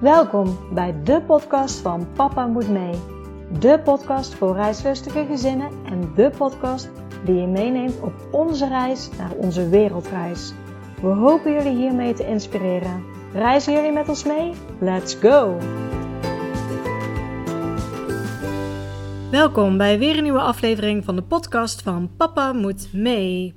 [0.00, 2.94] Welkom bij de podcast van Papa Moet Mee.
[3.58, 6.90] De podcast voor reislustige gezinnen en de podcast
[7.24, 10.52] die je meeneemt op onze reis naar onze wereldreis.
[11.00, 13.04] We hopen jullie hiermee te inspireren.
[13.32, 14.52] Reizen jullie met ons mee?
[14.80, 15.56] Let's go!
[19.30, 23.54] Welkom bij weer een nieuwe aflevering van de podcast van Papa Moet Mee.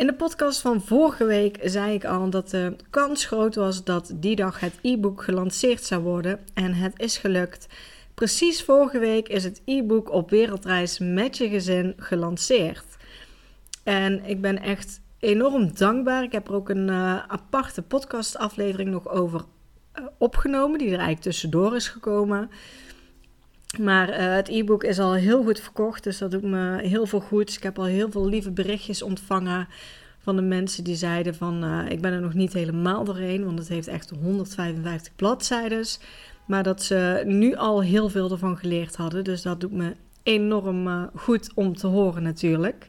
[0.00, 4.12] In de podcast van vorige week zei ik al dat de kans groot was dat
[4.14, 6.40] die dag het e-book gelanceerd zou worden.
[6.54, 7.66] En het is gelukt.
[8.14, 12.84] Precies vorige week is het e-book op wereldreis met je gezin gelanceerd.
[13.82, 16.22] En ik ben echt enorm dankbaar.
[16.22, 19.40] Ik heb er ook een uh, aparte podcastaflevering nog over
[19.98, 22.50] uh, opgenomen, die er eigenlijk tussendoor is gekomen.
[23.78, 27.20] Maar uh, het e-book is al heel goed verkocht, dus dat doet me heel veel
[27.20, 27.54] goed.
[27.56, 29.68] Ik heb al heel veel lieve berichtjes ontvangen
[30.18, 31.64] van de mensen die zeiden van...
[31.64, 35.84] Uh, ik ben er nog niet helemaal doorheen, want het heeft echt 155 bladzijden.
[36.46, 39.24] Maar dat ze nu al heel veel ervan geleerd hadden.
[39.24, 42.88] Dus dat doet me enorm uh, goed om te horen natuurlijk.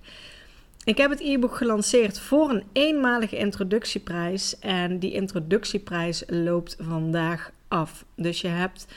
[0.83, 4.59] Ik heb het e-book gelanceerd voor een eenmalige introductieprijs.
[4.59, 8.05] En die introductieprijs loopt vandaag af.
[8.15, 8.87] Dus je hebt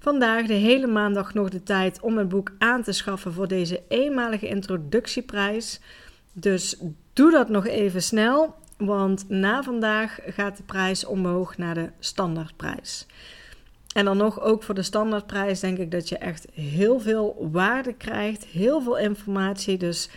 [0.00, 3.82] vandaag de hele maandag nog de tijd om het boek aan te schaffen voor deze
[3.88, 5.80] eenmalige introductieprijs.
[6.32, 6.76] Dus
[7.12, 13.06] doe dat nog even snel, want na vandaag gaat de prijs omhoog naar de standaardprijs.
[13.94, 17.92] En dan nog ook voor de standaardprijs denk ik dat je echt heel veel waarde
[17.92, 19.78] krijgt, heel veel informatie.
[19.78, 20.10] Dus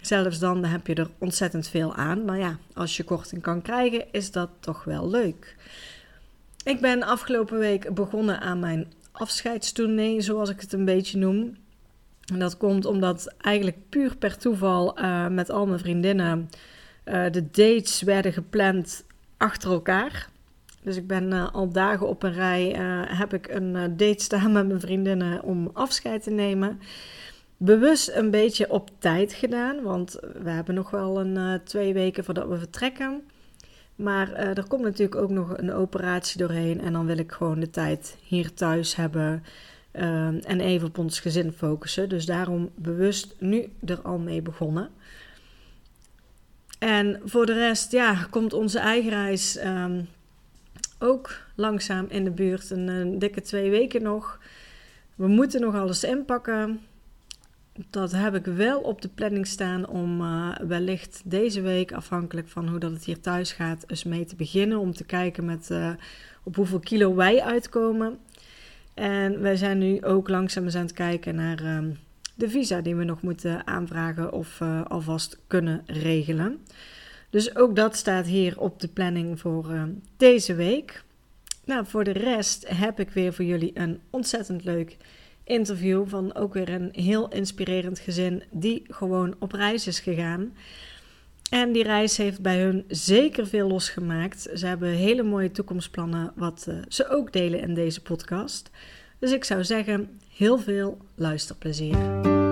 [0.00, 2.24] zelfs dan heb je er ontzettend veel aan.
[2.24, 5.56] Maar ja, als je korting kan krijgen, is dat toch wel leuk.
[6.64, 11.56] Ik ben afgelopen week begonnen aan mijn afscheidstournee, zoals ik het een beetje noem.
[12.32, 16.50] En dat komt omdat eigenlijk puur per toeval uh, met al mijn vriendinnen
[17.04, 19.04] uh, de dates werden gepland
[19.36, 20.28] achter elkaar.
[20.82, 22.74] Dus ik ben uh, al dagen op een rij,
[23.08, 26.80] heb ik een date staan met mijn vriendinnen om afscheid te nemen.
[27.56, 32.48] Bewust een beetje op tijd gedaan, want we hebben nog wel een twee weken voordat
[32.48, 33.22] we vertrekken.
[33.96, 36.80] Maar uh, er komt natuurlijk ook nog een operatie doorheen.
[36.80, 39.44] En dan wil ik gewoon de tijd hier thuis hebben.
[39.92, 42.08] Uh, en even op ons gezin focussen.
[42.08, 44.90] Dus daarom bewust nu er al mee begonnen.
[46.78, 50.08] En voor de rest, ja, komt onze eigen reis um,
[50.98, 52.70] ook langzaam in de buurt.
[52.70, 54.38] Een, een dikke twee weken nog.
[55.14, 56.80] We moeten nog alles inpakken
[57.90, 62.68] dat heb ik wel op de planning staan om uh, wellicht deze week, afhankelijk van
[62.68, 64.78] hoe dat het hier thuis gaat, eens mee te beginnen.
[64.78, 65.90] Om te kijken met, uh,
[66.42, 68.18] op hoeveel kilo wij uitkomen.
[68.94, 71.78] En wij zijn nu ook langzaam aan het kijken naar uh,
[72.34, 76.58] de visa die we nog moeten aanvragen of uh, alvast kunnen regelen.
[77.30, 81.04] Dus ook dat staat hier op de planning voor deze week.
[81.64, 84.96] Nou, voor de rest heb ik weer voor jullie een ontzettend leuk
[85.46, 90.52] interview van ook weer een heel inspirerend gezin die gewoon op reis is gegaan.
[91.50, 94.48] En die reis heeft bij hun zeker veel losgemaakt.
[94.54, 98.70] Ze hebben hele mooie toekomstplannen, wat uh, ze ook delen in deze podcast.
[99.18, 102.44] Dus ik zou zeggen, heel veel luisterplezier.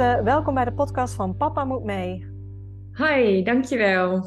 [0.00, 2.26] Welkom bij de podcast van Papa Moet Mee.
[2.92, 4.26] Hi, dankjewel.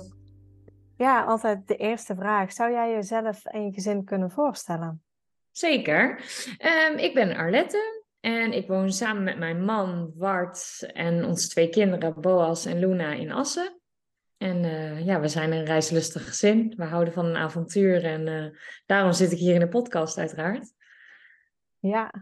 [0.97, 2.51] Ja, altijd de eerste vraag.
[2.51, 5.03] Zou jij jezelf en je gezin kunnen voorstellen?
[5.51, 6.09] Zeker.
[6.89, 11.69] Um, ik ben Arlette en ik woon samen met mijn man Wart en onze twee
[11.69, 13.79] kinderen Boas en Luna in Assen.
[14.37, 16.73] En uh, ja, we zijn een reislustig gezin.
[16.77, 20.73] We houden van een avontuur en uh, daarom zit ik hier in de podcast uiteraard.
[21.79, 22.13] Ja.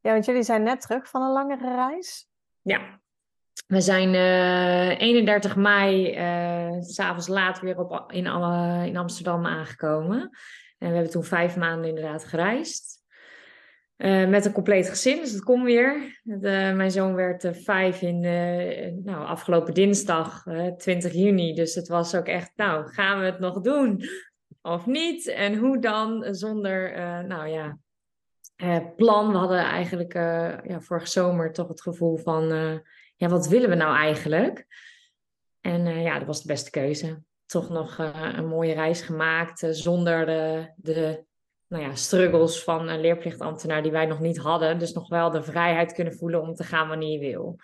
[0.00, 2.30] ja, want jullie zijn net terug van een langere reis.
[2.62, 3.00] Ja,
[3.66, 9.46] we zijn uh, eh, 31 mei, uh, s'avonds laat weer op, in, alle, in Amsterdam
[9.46, 10.20] aangekomen.
[10.78, 13.00] En we hebben toen vijf maanden inderdaad gereisd.
[14.28, 16.20] Met een compleet gezin, dus dat komt weer.
[16.74, 18.20] Mijn zoon werd vijf in
[19.04, 20.44] nou, afgelopen dinsdag,
[20.76, 21.54] 20 juni.
[21.54, 24.02] Dus het was ook echt, nou, gaan we het nog doen
[24.62, 25.26] of niet?
[25.26, 26.92] En hoe dan zonder,
[27.26, 27.78] nou ja,
[28.96, 29.32] plan.
[29.32, 30.12] We hadden eigenlijk
[30.64, 32.48] ja, vorige zomer toch het gevoel van
[33.16, 34.66] ja, wat willen we nou eigenlijk?
[35.60, 37.22] En ja, dat was de beste keuze.
[37.46, 41.24] Toch nog een mooie reis gemaakt zonder de, de
[41.72, 44.78] nou ja, struggles van een leerplichtambtenaar die wij nog niet hadden.
[44.78, 47.56] Dus nog wel de vrijheid kunnen voelen om te gaan wanneer je wil.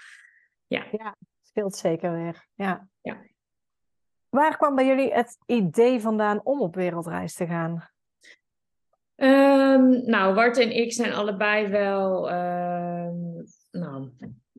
[0.66, 2.46] Ja, ja speelt zeker weer.
[2.54, 2.88] Ja.
[3.00, 3.20] ja.
[4.28, 7.88] Waar kwam bij jullie het idee vandaan om op wereldreis te gaan?
[9.20, 12.30] Um, nou, Wart en ik zijn allebei wel.
[12.30, 13.08] Uh,
[13.70, 14.10] nou,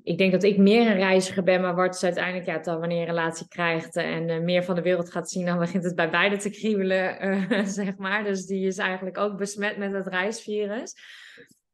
[0.04, 2.98] ik denk dat ik meer een reiziger ben, maar Wart is uiteindelijk, ja, dan wanneer
[2.98, 5.96] je een relatie krijgt en uh, meer van de wereld gaat zien, dan begint het
[5.96, 8.24] bij beide te kriebelen, uh, zeg maar.
[8.24, 10.96] Dus die is eigenlijk ook besmet met het reisvirus.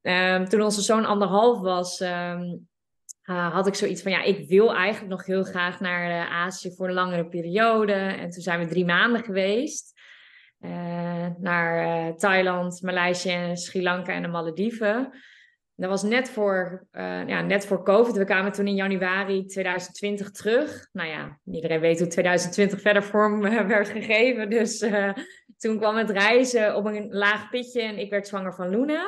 [0.02, 2.42] Um, toen onze zoon anderhalf was, uh,
[3.24, 6.94] had ik zoiets van, ja, ik wil eigenlijk nog heel graag naar Azië voor een
[6.94, 7.94] langere periode.
[7.94, 9.95] En toen zijn we drie maanden geweest.
[10.60, 15.10] Uh, naar uh, Thailand, Maleisië, Sri Lanka en de Malediven.
[15.76, 18.16] Dat was net voor, uh, ja, net voor COVID.
[18.16, 20.90] We kwamen toen in januari 2020 terug.
[20.92, 24.50] Nou ja, iedereen weet hoe 2020 verder vorm werd gegeven.
[24.50, 24.86] Dus
[25.58, 29.06] toen kwam het reizen op een laag pitje en ik werd zwanger van Luna.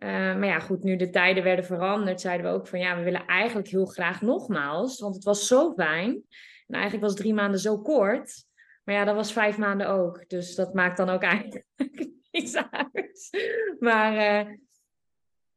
[0.00, 3.26] maar ja, goed, nu de tijden werden veranderd, zeiden we ook van ja, we willen
[3.26, 5.00] eigenlijk heel graag nogmaals.
[5.00, 6.22] Want het was zo fijn.
[6.66, 8.44] En eigenlijk was drie maanden zo kort.
[8.86, 10.28] Maar ja, dat was vijf maanden ook.
[10.28, 11.64] Dus dat maakt dan ook eigenlijk
[12.30, 13.30] niets uit.
[13.78, 14.54] Maar uh,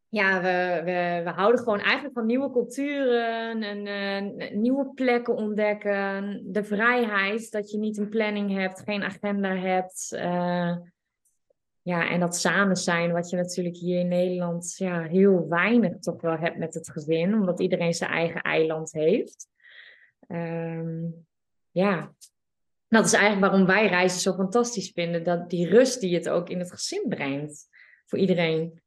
[0.08, 6.42] ja, we, we, we houden gewoon eigenlijk van nieuwe culturen en uh, nieuwe plekken ontdekken.
[6.46, 10.12] De vrijheid dat je niet een planning hebt, geen agenda hebt.
[10.14, 10.78] Uh,
[11.82, 16.22] ja, en dat samen zijn, wat je natuurlijk hier in Nederland ja, heel weinig toch
[16.22, 19.48] wel hebt met het gezin, omdat iedereen zijn eigen eiland heeft.
[20.28, 21.28] Um,
[21.72, 22.14] ja,
[22.90, 25.24] dat is eigenlijk waarom wij reizen zo fantastisch vinden.
[25.24, 27.68] Dat die rust die het ook in het gezin brengt.
[28.06, 28.82] Voor iedereen.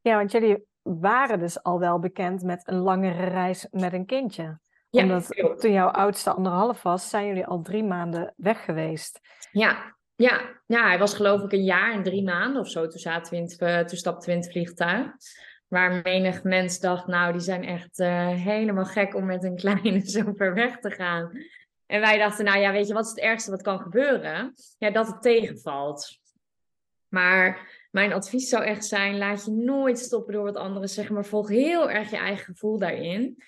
[0.00, 4.58] Ja, want jullie waren dus al wel bekend met een langere reis met een kindje.
[4.90, 5.26] Ja, Omdat
[5.60, 9.20] toen jouw oudste anderhalf was, zijn jullie al drie maanden weg geweest.
[9.50, 12.86] Ja, ja, ja hij was geloof ik een jaar en drie maanden of zo.
[12.86, 15.06] Toen, zaten we in het, toen stapten we in het vliegtuig.
[15.68, 20.00] Waar menig mens dacht, nou, die zijn echt uh, helemaal gek om met een kleine
[20.00, 21.30] zo ver weg te gaan.
[21.92, 24.54] En wij dachten, nou ja, weet je, wat is het ergste wat kan gebeuren?
[24.78, 26.18] Ja, dat het tegenvalt.
[27.08, 31.24] Maar mijn advies zou echt zijn, laat je nooit stoppen door wat anderen zeggen, maar
[31.24, 33.42] volg heel erg je eigen gevoel daarin.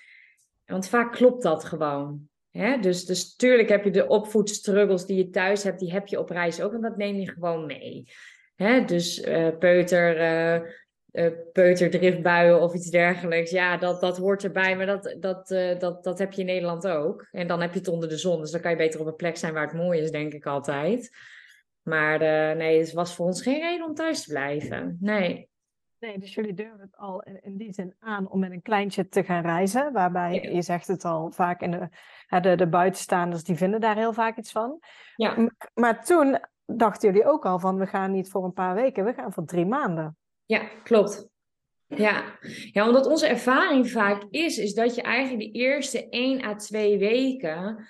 [0.65, 2.27] Want vaak klopt dat gewoon.
[2.51, 2.79] Hè?
[2.79, 6.29] Dus, dus tuurlijk heb je de opvoedstruggles die je thuis hebt, die heb je op
[6.29, 6.73] reis ook.
[6.73, 8.07] En dat neem je gewoon mee.
[8.55, 8.85] Hè?
[8.85, 10.69] Dus uh, peuter, uh,
[11.15, 13.51] uh, peuterdriftbuien of iets dergelijks.
[13.51, 16.87] Ja, dat, dat hoort erbij, maar dat, dat, uh, dat, dat heb je in Nederland
[16.87, 17.27] ook.
[17.31, 19.15] En dan heb je het onder de zon, dus dan kan je beter op een
[19.15, 21.17] plek zijn waar het mooi is, denk ik altijd.
[21.81, 24.97] Maar uh, nee, het was voor ons geen reden om thuis te blijven.
[24.99, 25.49] Nee.
[25.99, 29.23] Nee, dus jullie durven het al in die zin aan om met een kleintje te
[29.23, 29.93] gaan reizen.
[29.93, 30.49] Waarbij, ja.
[30.49, 31.89] je zegt het al, vaak in de,
[32.39, 34.79] de, de buitenstaanders, die vinden daar heel vaak iets van.
[35.15, 35.35] Ja.
[35.35, 39.05] Maar, maar toen dachten jullie ook al van, we gaan niet voor een paar weken,
[39.05, 40.17] we gaan voor drie maanden.
[40.45, 41.27] Ja, klopt.
[41.87, 42.39] Ja.
[42.71, 46.97] ja, omdat onze ervaring vaak is, is dat je eigenlijk de eerste 1 à 2
[46.97, 47.87] weken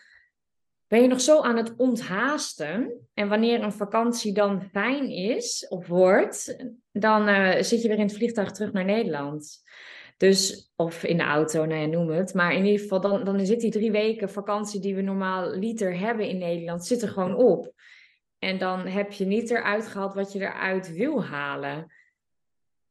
[0.87, 3.07] ben je nog zo aan het onthaasten.
[3.13, 8.05] En wanneer een vakantie dan fijn is of wordt, dan uh, zit je weer in
[8.05, 9.63] het vliegtuig terug naar Nederland.
[10.17, 12.33] Dus, of in de auto, nou ja, noem het.
[12.33, 15.99] Maar in ieder geval, dan, dan zit die drie weken vakantie die we normaal liter
[15.99, 17.73] hebben in Nederland, zit er gewoon op.
[18.39, 21.91] En dan heb je niet eruit gehaald wat je eruit wil halen.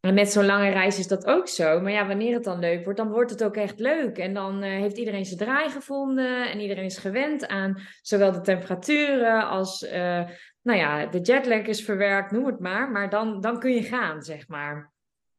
[0.05, 1.81] En met zo'n lange reis is dat ook zo.
[1.81, 4.19] Maar ja, wanneer het dan leuk wordt, dan wordt het ook echt leuk.
[4.19, 6.51] En dan uh, heeft iedereen zijn draai gevonden.
[6.51, 10.29] En iedereen is gewend aan zowel de temperaturen als uh,
[10.63, 12.91] nou ja, de jetlag is verwerkt, noem het maar.
[12.91, 14.93] Maar dan, dan kun je gaan, zeg maar.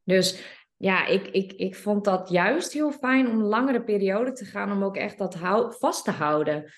[0.04, 0.44] Dus
[0.76, 4.72] ja, ik, ik, ik vond dat juist heel fijn om langere periode te gaan.
[4.72, 5.38] Om ook echt dat
[5.80, 6.74] vast te houden.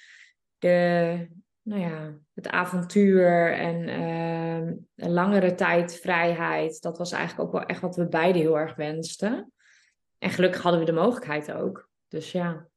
[0.57, 1.27] De,
[1.61, 6.81] nou ja, het avontuur en uh, een langere tijd vrijheid.
[6.81, 9.51] Dat was eigenlijk ook wel echt wat we beide heel erg wensten.
[10.17, 11.89] En gelukkig hadden we de mogelijkheid ook.
[12.07, 12.67] Dus ja.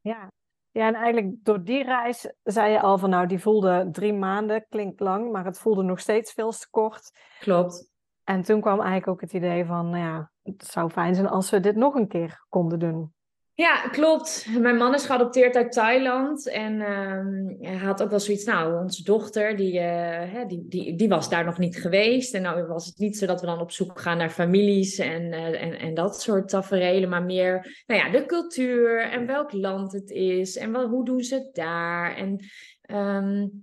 [0.00, 0.32] Ja,
[0.70, 4.66] ja en eigenlijk door die reis zei je al van nou, die voelde drie maanden,
[4.68, 7.18] klinkt lang, maar het voelde nog steeds veel te kort.
[7.38, 7.90] Klopt.
[8.24, 11.50] En toen kwam eigenlijk ook het idee van, nou ja, het zou fijn zijn als
[11.50, 13.14] we dit nog een keer konden doen.
[13.56, 14.46] Ja, klopt.
[14.58, 16.48] Mijn man is geadopteerd uit Thailand.
[16.48, 21.08] En uh, hij had ook wel zoiets, nou, onze dochter, die, uh, die, die, die
[21.08, 22.34] was daar nog niet geweest.
[22.34, 25.22] En nou was het niet zo dat we dan op zoek gaan naar families en,
[25.22, 27.08] uh, en, en dat soort tafereelen.
[27.08, 30.56] Maar meer, nou ja, de cultuur en welk land het is.
[30.56, 32.16] En wel, hoe doen ze het daar?
[32.16, 32.38] En,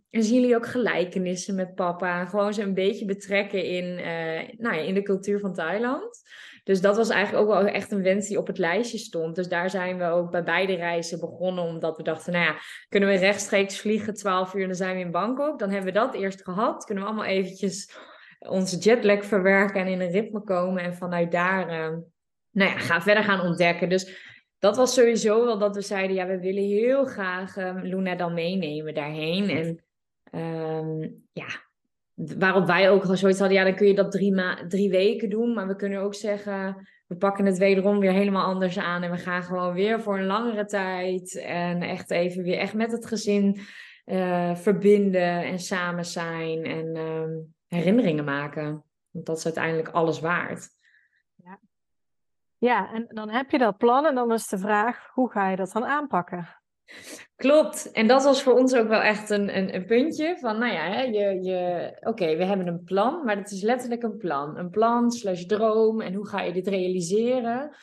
[0.10, 2.26] en zien jullie ook gelijkenissen met papa?
[2.26, 3.96] Gewoon ze een beetje betrekken in,
[4.58, 6.22] nou ja, in de cultuur van Thailand.
[6.64, 9.36] Dus dat was eigenlijk ook wel echt een wens die op het lijstje stond.
[9.36, 11.64] Dus daar zijn we ook bij beide reizen begonnen.
[11.64, 12.56] Omdat we dachten, nou ja,
[12.90, 15.60] kunnen we rechtstreeks vliegen 12 uur en dan zijn we in Bangkok.
[15.60, 16.86] Dan hebben we dat eerst gehad.
[16.86, 17.96] Kunnen we allemaal eventjes
[18.40, 20.84] onze jetlag verwerken en in een ritme komen.
[20.84, 21.98] En vanuit daar, uh,
[22.52, 23.90] nou ja, gaan verder gaan ontdekken.
[23.90, 28.16] Dus dat was sowieso wel dat we zeiden, ja, we willen heel graag um, Luna
[28.16, 29.50] dan meenemen daarheen.
[29.50, 29.84] En
[30.40, 31.48] um, ja,
[32.16, 35.30] waarop wij ook al zoiets hadden, ja, dan kun je dat drie, ma drie weken
[35.30, 35.54] doen.
[35.54, 39.04] Maar we kunnen ook zeggen, we pakken het wederom weer helemaal anders aan.
[39.04, 41.36] En we gaan gewoon weer voor een langere tijd.
[41.36, 43.60] En echt even weer echt met het gezin
[44.06, 46.64] uh, verbinden en samen zijn.
[46.64, 48.84] En uh, herinneringen maken.
[49.12, 50.70] Want dat is uiteindelijk alles waard.
[51.36, 51.60] Ja.
[52.58, 54.06] ja, en dan heb je dat plan.
[54.06, 56.63] En dan is de vraag, hoe ga je dat dan aanpakken?
[57.36, 57.92] Klopt.
[57.92, 61.42] En dat was voor ons ook wel echt een, een, puntje van, nou ja, je,
[61.42, 64.58] je, oké, we hebben een plan, maar het is letterlijk een plan.
[64.58, 67.76] Een plan slash droom en hoe ga je dit realiseren?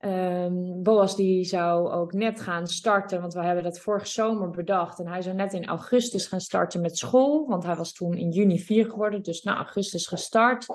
[0.00, 4.98] Um, Boas die zou ook net gaan starten, want we hebben dat vorige zomer bedacht.
[4.98, 8.30] En hij zou net in augustus gaan starten met school, want hij was toen in
[8.30, 10.66] juni vier geworden, dus na augustus gestart.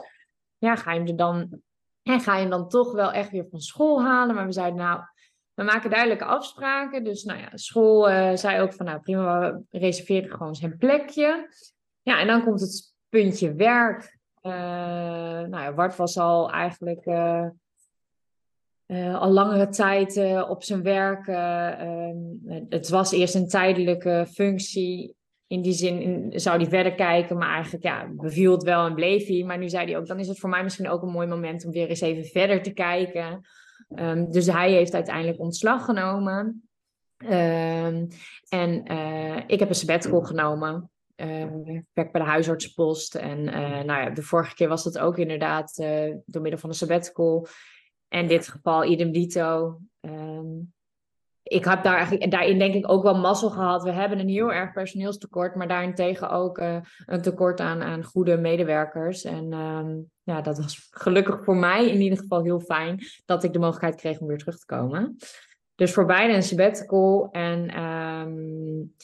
[0.57, 1.61] Ja, ga je hem er dan,
[2.03, 4.35] en ga je hem dan toch wel echt weer van school halen?
[4.35, 5.01] Maar we zeiden nou,
[5.53, 7.03] we maken duidelijke afspraken.
[7.03, 11.53] Dus nou ja, school uh, zei ook van nou prima, we reserveren gewoon zijn plekje.
[12.01, 14.19] Ja, en dan komt het puntje werk.
[14.41, 17.49] Uh, nou ja, Wart was al eigenlijk uh,
[19.19, 20.17] al langere tijd
[20.47, 21.27] op zijn werk.
[21.27, 22.15] Ehm,
[22.69, 25.15] het was eerst een tijdelijke functie.
[25.47, 28.95] In die zin in, zou hij verder kijken, maar eigenlijk ja, beviel het wel en
[28.95, 29.43] bleef hij.
[29.43, 31.65] Maar nu zei hij ook, dan is het voor mij misschien ook een mooi moment
[31.65, 33.41] om weer eens even verder te kijken.
[33.95, 36.69] Um, dus hij heeft uiteindelijk ontslag genomen.
[37.17, 38.07] Um,
[38.49, 40.89] en uh, ik heb een sabbatical genomen.
[41.15, 43.15] Ik werk bij de huisartsenpost.
[43.15, 46.69] En uh, nou ja, de vorige keer was dat ook inderdaad uh, door middel van
[46.69, 47.47] een sabbatical.
[48.07, 49.79] En dit geval idem dito.
[51.43, 53.83] Ik heb daar, daarin denk ik ook wel mazzel gehad.
[53.83, 58.37] We hebben een heel erg personeelstekort, maar daarentegen ook uh, een tekort aan, aan goede
[58.37, 59.23] medewerkers.
[59.23, 63.53] En um, ja, dat was gelukkig voor mij in ieder geval heel fijn dat ik
[63.53, 65.17] de mogelijkheid kreeg om weer terug te komen.
[65.75, 67.29] Dus voor beide een sabbatical.
[67.31, 68.95] En um,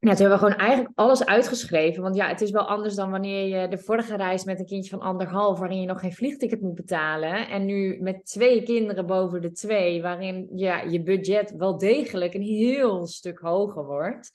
[0.00, 2.02] ja, toen hebben we gewoon eigenlijk alles uitgeschreven.
[2.02, 4.90] Want ja, het is wel anders dan wanneer je de vorige reis met een kindje
[4.90, 7.48] van anderhalf, waarin je nog geen vliegticket moet betalen.
[7.48, 12.42] En nu met twee kinderen boven de twee, waarin ja, je budget wel degelijk een
[12.42, 14.30] heel stuk hoger wordt.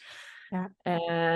[0.50, 0.72] Ja.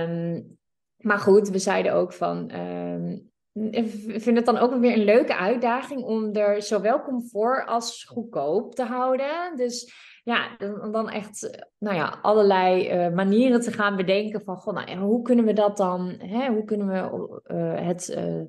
[0.03, 0.57] Um,
[0.97, 2.51] maar goed, we zeiden ook van.
[2.55, 3.27] Um,
[3.71, 8.75] ik vind het dan ook weer een leuke uitdaging om er zowel comfort als goedkoop
[8.75, 9.55] te houden.
[9.55, 9.93] Dus
[10.29, 14.97] ja, dan, dan echt nou ja, allerlei uh, manieren te gaan bedenken van goh, nou,
[14.97, 18.41] hoe kunnen we dat dan, hè, hoe kunnen we uh, het uh,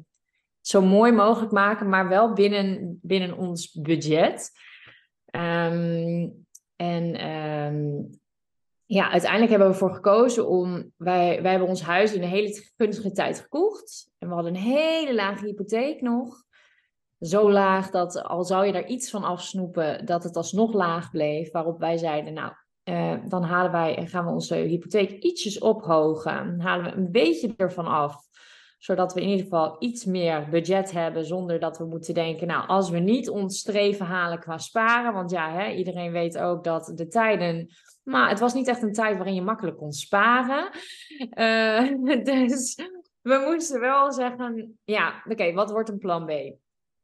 [0.61, 4.51] zo mooi mogelijk maken, maar wel binnen, binnen ons budget.
[5.31, 6.47] Um,
[6.77, 8.09] en um,
[8.85, 10.93] ja, uiteindelijk hebben we ervoor gekozen om.
[10.97, 14.11] Wij, wij hebben ons huis in een hele gunstige tijd gekocht.
[14.19, 16.43] En we hadden een hele lage hypotheek nog.
[17.21, 21.51] Zo laag dat al zou je daar iets van afsnoepen, dat het alsnog laag bleef.
[21.51, 22.53] Waarop wij zeiden: Nou,
[22.85, 26.61] uh, dan halen wij, gaan we onze hypotheek ietsjes ophogen.
[26.61, 28.29] halen we een beetje ervan af
[28.79, 32.67] zodat we in ieder geval iets meer budget hebben, zonder dat we moeten denken, nou,
[32.67, 36.93] als we niet ons streven halen qua sparen, want ja, hè, iedereen weet ook dat
[36.95, 37.69] de tijden
[38.03, 40.71] maar het was niet echt een tijd waarin je makkelijk kon sparen.
[41.19, 42.75] Uh, dus
[43.21, 46.31] we moesten wel zeggen, ja, oké, wat wordt een plan B?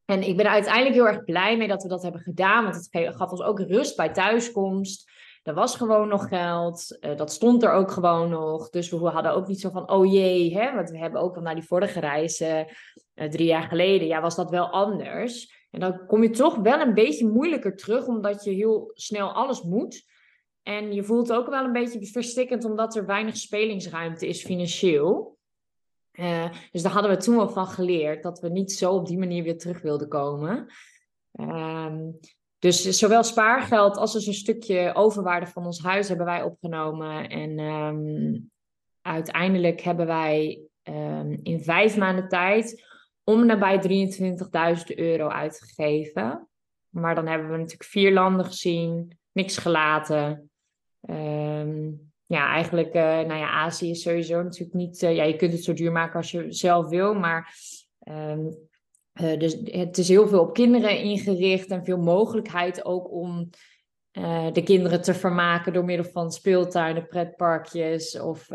[0.06, 3.16] En ik ben uiteindelijk heel erg blij mee dat we dat hebben gedaan, want het
[3.16, 5.10] gaf ons ook rust bij thuiskomst.
[5.42, 8.70] Er was gewoon nog geld, uh, dat stond er ook gewoon nog.
[8.70, 10.74] Dus we hadden ook niet zo van, oh jee, hè?
[10.74, 12.66] want we hebben ook al naar die vorige reizen,
[13.14, 15.54] uh, drie jaar geleden, ja, was dat wel anders.
[15.70, 19.62] En dan kom je toch wel een beetje moeilijker terug, omdat je heel snel alles
[19.62, 20.04] moet.
[20.62, 25.35] En je voelt ook wel een beetje verstikkend omdat er weinig spelingsruimte is financieel.
[26.16, 29.18] Uh, dus daar hadden we toen wel van geleerd dat we niet zo op die
[29.18, 30.66] manier weer terug wilden komen.
[31.32, 32.18] Um,
[32.58, 37.28] dus zowel spaargeld als dus een stukje overwaarde van ons huis hebben wij opgenomen.
[37.28, 38.50] En um,
[39.02, 42.84] uiteindelijk hebben wij um, in vijf maanden tijd
[43.24, 44.08] om nabij
[44.78, 46.48] 23.000 euro uitgegeven.
[46.88, 50.50] Maar dan hebben we natuurlijk vier landen gezien, niks gelaten.
[51.00, 55.02] Um, ja, eigenlijk, uh, nou ja, Azië is sowieso natuurlijk niet.
[55.02, 57.54] Uh, ja, je kunt het zo duur maken als je zelf wil, maar.
[58.08, 58.64] Um,
[59.20, 63.50] uh, dus het is heel veel op kinderen ingericht en veel mogelijkheid ook om
[64.52, 68.48] de kinderen te vermaken door middel van speeltuinen, pretparkjes of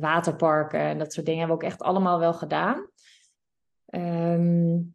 [0.00, 2.90] waterparken en dat soort dingen hebben we ook echt allemaal wel gedaan.
[3.86, 4.94] Um,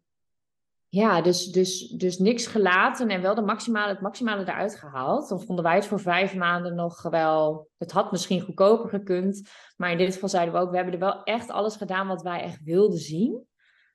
[0.92, 5.28] ja, dus, dus, dus niks gelaten en wel de maximale, het maximale eruit gehaald.
[5.28, 7.68] Dan vonden wij het voor vijf maanden nog wel.
[7.78, 9.50] Het had misschien goedkoper gekund.
[9.76, 12.22] Maar in dit geval zeiden we ook: we hebben er wel echt alles gedaan wat
[12.22, 13.46] wij echt wilden zien.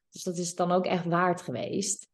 [0.09, 2.07] Dus dat is dan ook echt waard geweest.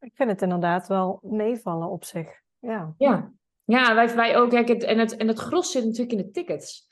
[0.00, 2.40] Ik vind het inderdaad wel meevallen op zich.
[2.58, 3.32] Ja, ja.
[3.64, 4.50] ja wij, wij ook.
[4.50, 6.86] Kijk, het, en, het, en het gros zit natuurlijk in de tickets.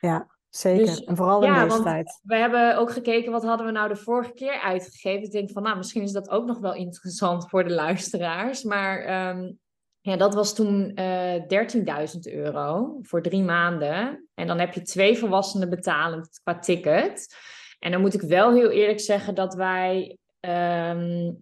[0.00, 0.33] Ja.
[0.56, 2.20] Zeker, Dus, en vooral in ja, deze tijd.
[2.22, 5.22] we hebben ook gekeken wat hadden we nou de vorige keer uitgegeven.
[5.22, 8.62] Ik denk van, nou, misschien is dat ook nog wel interessant voor de luisteraars.
[8.62, 9.52] Maar ehm,
[10.00, 11.42] ja, dat was toen eh
[12.04, 14.28] 13.000 euro voor drie maanden.
[14.34, 17.36] En dan heb je twee volwassenen betalend qua ticket.
[17.78, 21.32] En dan moet ik wel heel eerlijk zeggen dat wij ehm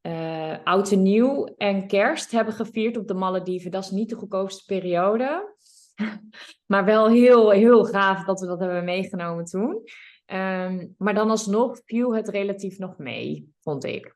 [0.00, 3.70] eh, oud en nieuw en kerst hebben gevierd op de Malediven.
[3.70, 5.54] Dat is niet de goedkoopste periode.
[6.66, 9.82] Maar wel heel, heel gaaf dat we dat hebben meegenomen toen.
[10.26, 14.14] Ehm, maar dan alsnog viel het relatief nog mee, vond ik.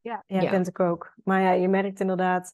[0.00, 0.50] Ja, ja, Ja.
[0.50, 1.12] vind ik ook.
[1.24, 2.52] Maar ja, je merkt inderdaad,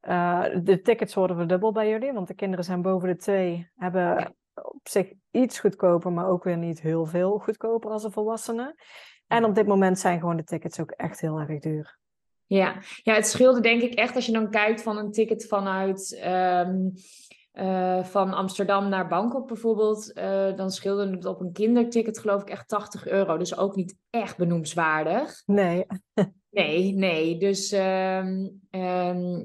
[0.00, 4.02] eh, de tickets worden verdubbeld bij jullie, want de kinderen zijn boven de twee, hebben
[4.02, 4.32] Ja.
[4.54, 8.74] op zich iets goedkoper, maar ook weer niet heel veel goedkoper als de volwassenen.
[9.26, 11.98] En op dit moment zijn gewoon de tickets ook echt heel erg duur.
[12.46, 12.74] Ja.
[13.02, 16.76] ja, het scheelde denk ik echt als je dan kijkt van een ticket vanuit ehm,
[17.54, 20.12] eh, van Amsterdam naar Bangkok bijvoorbeeld.
[20.12, 23.36] eh, dan scheelde het op een kinderticket geloof ik echt 80 euro.
[23.36, 25.42] Dus ook niet echt benoemswaardig.
[25.46, 25.86] Nee,
[26.50, 27.38] Nee, nee.
[27.38, 29.44] Dus ehm, ehm,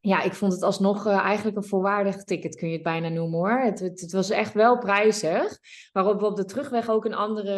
[0.00, 3.38] ja, ik vond het alsnog eh, eigenlijk een volwaardig ticket, kun je het bijna noemen
[3.38, 3.60] hoor.
[3.60, 5.58] Het, het, het was echt wel prijzig.
[5.92, 7.56] Waarop we op de terugweg ook een andere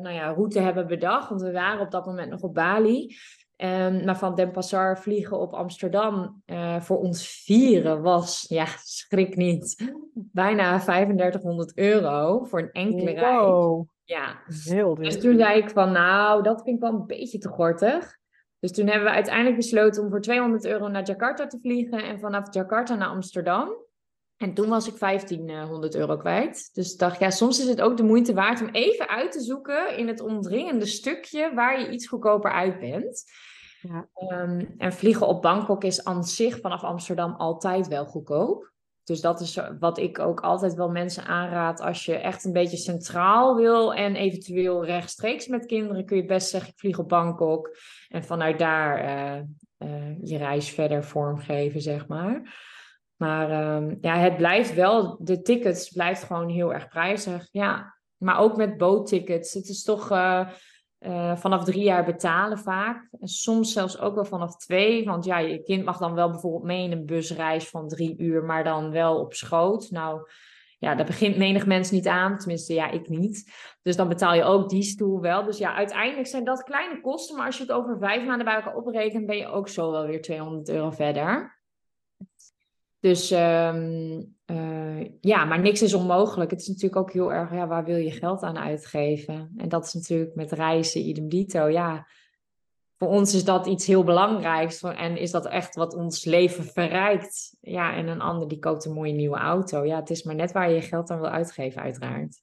[0.00, 1.28] nou ja, route hebben bedacht.
[1.28, 3.16] Want we waren op dat moment nog op Bali.
[3.56, 9.36] Ehm, maar van Den Passar vliegen op Amsterdam eh, voor ons vieren was, ja, schrik
[9.36, 13.36] niet, bijna 3500 euro voor een enkele reis.
[13.36, 15.22] wow, Ja, heel dus duur.
[15.22, 18.16] toen zei ik van, nou, dat vind ik wel een beetje te gortig.
[18.58, 22.18] Dus toen hebben we uiteindelijk besloten om voor 200 euro naar Jakarta te vliegen en
[22.18, 23.85] vanaf Jakarta naar Amsterdam.
[24.36, 26.70] En toen was ik 1500 euro kwijt.
[26.72, 29.40] Dus ik dacht, ja, soms is het ook de moeite waard om even uit te
[29.40, 33.24] zoeken in het omdringende stukje waar je iets goedkoper uit bent.
[33.80, 34.08] Ja.
[34.14, 38.74] Ehm, en vliegen op Bangkok is aan zich vanaf Amsterdam altijd wel goedkoop.
[39.04, 41.80] Dus dat is wat ik ook altijd wel mensen aanraad.
[41.80, 46.48] Als je echt een beetje centraal wil en eventueel rechtstreeks met kinderen, kun je best
[46.48, 47.76] zeggen: ik vlieg op Bangkok.
[48.08, 49.36] En vanuit daar eh,
[49.76, 52.54] eh, je reis verder vormgeven, zeg maar.
[53.16, 57.48] Maar ehm, ja, het blijft wel, de tickets blijft gewoon heel erg prijzig.
[57.50, 59.54] Ja, maar ook met boottickets.
[59.54, 60.48] Het is toch eh,
[60.98, 63.08] eh, vanaf drie jaar betalen vaak.
[63.20, 65.04] En soms zelfs ook wel vanaf twee.
[65.04, 68.44] Want ja, je kind mag dan wel bijvoorbeeld mee in een busreis van drie uur,
[68.44, 69.90] maar dan wel op schoot.
[69.90, 70.28] Nou,
[70.78, 72.38] ja, daar begint menig mens niet aan.
[72.38, 73.52] Tenminste, ja, ik niet.
[73.82, 75.44] Dus dan betaal je ook die stoel wel.
[75.44, 77.36] Dus ja, uiteindelijk zijn dat kleine kosten.
[77.36, 80.06] Maar als je het over vijf maanden bij elkaar oprekent, ben je ook zo wel
[80.06, 81.55] weer 200 euro verder.
[83.06, 86.50] Dus ehm, eh, ja, maar niks is onmogelijk.
[86.50, 89.52] Het is natuurlijk ook heel erg, ja, waar wil je geld aan uitgeven?
[89.56, 91.68] En dat is natuurlijk met reizen, idem dito.
[91.68, 92.06] Ja,
[92.96, 94.82] voor ons is dat iets heel belangrijks.
[94.82, 97.56] En is dat echt wat ons leven verrijkt?
[97.60, 99.84] Ja, en een ander die koopt een mooie nieuwe auto.
[99.84, 102.42] Ja, het is maar net waar je je geld aan wil uitgeven, uiteraard.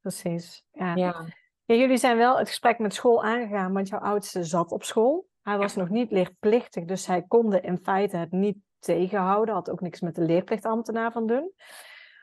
[0.00, 0.64] Precies.
[0.72, 0.94] Ja.
[0.94, 1.24] Ja,
[1.64, 5.28] Ja, jullie zijn wel het gesprek met school aangegaan, want jouw oudste zat op school.
[5.42, 9.54] Hij was nog niet leerplichtig, dus hij konde in feite het niet tegenhouden.
[9.54, 11.52] Had ook niks met de leerplichtambtenaar van doen.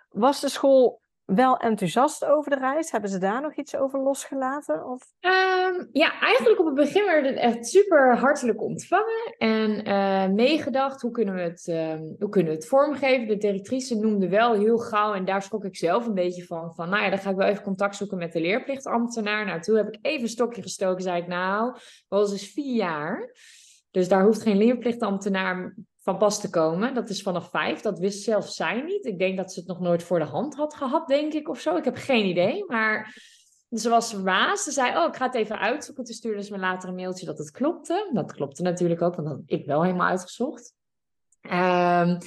[0.09, 2.91] Was de school wel enthousiast over de reis?
[2.91, 4.85] Hebben ze daar nog iets over losgelaten?
[4.85, 5.03] Of...
[5.19, 11.01] Ehm, ja, eigenlijk op het begin werd het echt super hartelijk ontvangen en eh, meegedacht.
[11.01, 13.27] Hoe kunnen, we het, ehm, hoe kunnen we het vormgeven?
[13.27, 16.75] De directrice noemde wel heel gauw, en daar schrok ik zelf een beetje van.
[16.75, 19.45] Van nou ja, dan ga ik wel even contact zoeken met de leerplichtambtenaar.
[19.45, 21.03] Nou, toen heb ik even een stokje gestoken.
[21.03, 21.77] Zei ik, nou,
[22.09, 23.35] Roos is vier jaar.
[23.91, 26.93] Dus daar hoeft geen leerplichtambtenaar van pas te komen.
[26.93, 27.81] Dat is vanaf vijf.
[27.81, 29.05] Dat wist zelfs zij niet.
[29.05, 31.59] Ik denk dat ze het nog nooit voor de hand had gehad, denk ik, of
[31.59, 31.75] zo.
[31.75, 33.15] Ik heb geen idee, maar...
[33.73, 34.63] Ze was verbaasd.
[34.63, 36.03] Ze zei, oh, ik ga het even uitzoeken.
[36.03, 38.09] Toen stuurde ze me later een mailtje dat het klopte.
[38.13, 40.73] Dat klopte natuurlijk ook, want had ik wel helemaal uitgezocht.
[41.41, 42.17] Ehm,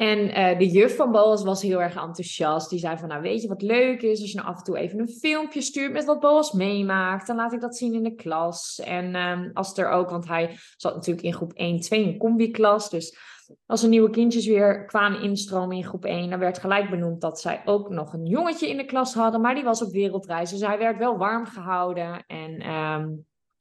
[0.00, 2.70] en eh, de juf van Boas was heel erg enthousiast.
[2.70, 4.20] Die zei van, nou weet je wat leuk is?
[4.20, 7.26] Als je nou af en toe even een filmpje stuurt met wat Boas meemaakt.
[7.26, 8.80] Dan laat ik dat zien in de klas.
[8.84, 12.90] En ehm, als er ook, want hij zat natuurlijk in groep 1, 2 een combi-klas.
[12.90, 13.18] Dus
[13.66, 17.40] als er nieuwe kindjes weer kwamen instromen in groep 1, dan werd gelijk benoemd dat
[17.40, 19.40] zij ook nog een jongetje in de klas hadden.
[19.40, 20.50] Maar die was op wereldreis.
[20.50, 22.24] Dus hij werd wel warm gehouden.
[22.26, 23.08] En ehm,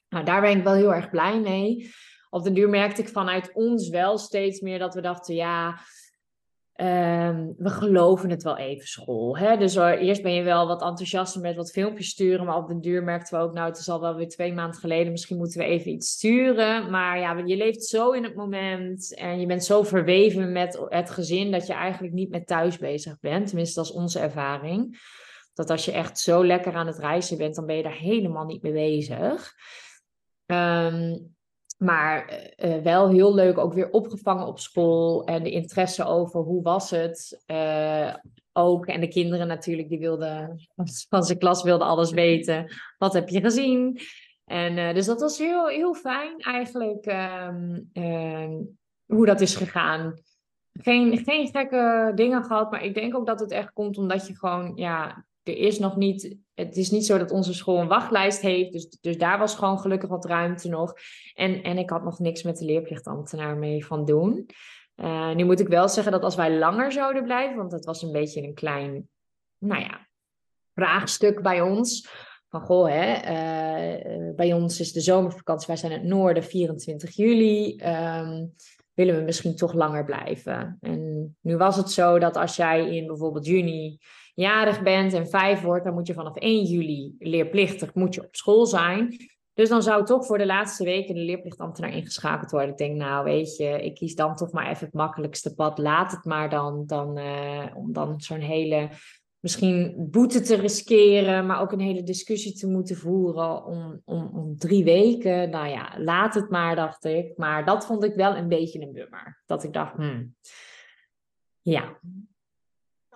[0.09, 1.91] nou, daar ben ik wel heel erg blij mee.
[2.29, 5.79] Op de duur merkte ik vanuit ons wel steeds meer dat we dachten, ja,
[6.79, 9.37] ehm, we geloven het wel even school.
[9.37, 9.57] Hè?
[9.57, 13.03] Dus eerst ben je wel wat enthousiaster met wat filmpjes sturen, maar op de duur
[13.03, 15.65] merkten we ook, nou, het is al wel weer twee maanden geleden, misschien moeten we
[15.65, 16.89] even iets sturen.
[16.89, 21.09] Maar ja, je leeft zo in het moment en je bent zo verweven met het
[21.09, 23.47] gezin dat je eigenlijk niet met thuis bezig bent.
[23.47, 24.99] Tenminste, dat is onze ervaring.
[25.53, 28.45] Dat als je echt zo lekker aan het reizen bent, dan ben je daar helemaal
[28.45, 29.53] niet mee bezig.
[30.45, 31.17] Ehm,
[31.79, 35.25] maar eh, eh, wel heel leuk, ook weer opgevangen op school.
[35.25, 37.43] En de interesse over hoe was het.
[37.45, 38.13] eh,
[38.53, 38.85] ook.
[38.85, 40.59] En de kinderen natuurlijk, die wilden
[41.09, 42.71] van zijn klas wilden alles weten.
[42.97, 43.99] Wat heb je gezien?
[44.45, 50.13] En dus dat was heel, heel fijn eigenlijk um, um, hoe dat is gegaan.
[50.73, 54.35] Geen, geen gekke dingen gehad, maar ik denk ook dat het echt komt omdat je
[54.35, 58.41] gewoon, ja, er is nog niet, het is niet zo dat onze school een wachtlijst
[58.41, 60.93] heeft, dus, dus daar was gewoon gelukkig wat ruimte nog.
[61.33, 64.49] En, en ik had nog niks met de leerplichtambtenaar mee van doen.
[64.95, 68.01] Uh, nu moet ik wel zeggen dat als wij langer zouden blijven, want het was
[68.01, 69.09] een beetje een klein,
[69.57, 70.07] nou ja,
[70.73, 72.09] vraagstuk bij ons.
[72.49, 77.81] Van goh, hè, uh, bij ons is de zomervakantie, wij zijn het noorden, 24 juli.
[77.83, 78.53] Um,
[78.99, 80.77] willen we misschien toch langer blijven?
[80.81, 83.99] En nu was het zo dat als jij in bijvoorbeeld juni
[84.39, 88.35] jarig bent en vijf wordt, dan moet je vanaf 1 juli leerplichtig moet je op
[88.35, 89.17] school zijn.
[89.53, 92.69] Dus dan zou toch voor de laatste weken de leerplichtambtenaar ingeschakeld worden.
[92.69, 95.77] Ik denk, nou weet je, ik kies dan toch maar even het makkelijkste pad.
[95.77, 98.89] Laat het maar dan, dan uh, om dan zo'n hele,
[99.39, 104.57] misschien boete te riskeren, maar ook een hele discussie te moeten voeren om, om, om
[104.57, 105.49] drie weken.
[105.49, 107.37] Nou ja, laat het maar, dacht ik.
[107.37, 109.41] Maar dat vond ik wel een beetje een bummer.
[109.45, 110.35] Dat ik dacht, hmm,
[111.61, 111.99] ja.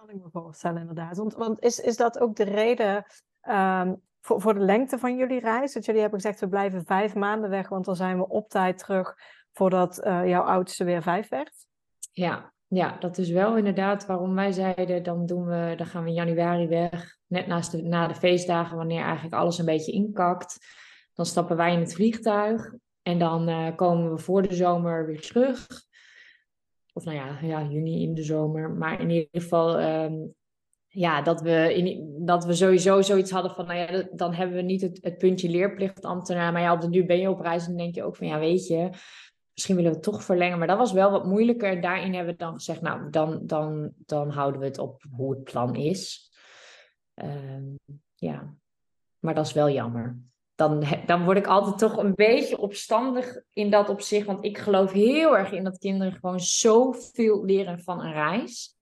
[0.05, 1.17] Kan ik me voorstellen, inderdaad.
[1.17, 3.05] Want, is, is dat ook de reden
[3.49, 5.73] um, voor, voor de lengte van jullie reis?
[5.73, 8.77] Dat jullie hebben gezegd, we blijven vijf maanden weg, want dan zijn we op tijd
[8.77, 9.15] terug
[9.51, 11.67] voordat uh, jouw oudste weer vijf werd?
[12.11, 16.09] Ja, ja, dat is wel inderdaad waarom wij zeiden, dan, doen we, dan gaan we
[16.09, 20.57] in januari weg, net naast na de feestdagen, wanneer eigenlijk alles een beetje inkakt.
[21.13, 25.21] Dan stappen wij in het vliegtuig en dan uh, komen we voor de zomer weer
[25.21, 25.67] terug.
[26.93, 28.71] Of nou ja, ja, juni in de zomer.
[28.71, 30.34] Maar in ieder geval um,
[30.88, 34.62] ja, dat we, in, dat we sowieso zoiets hadden van, nou ja, dan hebben we
[34.62, 36.51] niet het, het puntje leerplichtambtenaar.
[36.51, 38.39] Maar ja, op de nu ben je op reis en denk je ook van, ja,
[38.39, 38.89] weet je,
[39.53, 40.58] misschien willen we het toch verlengen.
[40.58, 41.82] Maar dat was wel wat moeilijker.
[41.82, 45.43] Daarin hebben we dan gezegd, nou, dan, dan, dan houden we het op hoe het
[45.43, 46.32] plan is.
[47.15, 47.79] Um,
[48.15, 48.53] ja,
[49.19, 50.21] maar dat is wel jammer.
[50.55, 54.25] Dan, dan word ik altijd toch een beetje opstandig in dat opzicht.
[54.25, 58.75] Want ik geloof heel erg in dat kinderen gewoon zoveel leren van een reis.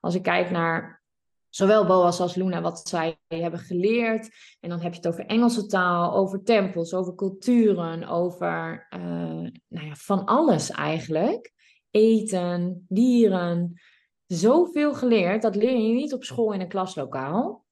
[0.00, 1.02] Als ik kijk naar
[1.48, 4.28] zowel Boas als Luna wat zij hebben geleerd.
[4.60, 9.00] En dan heb je het over Engelse taal, over tempels, over culturen, over uh,
[9.68, 11.52] nou ja, van alles eigenlijk.
[11.90, 13.80] Eten, dieren.
[14.26, 17.64] Zoveel geleerd, dat leer je niet op school in een klaslokaal.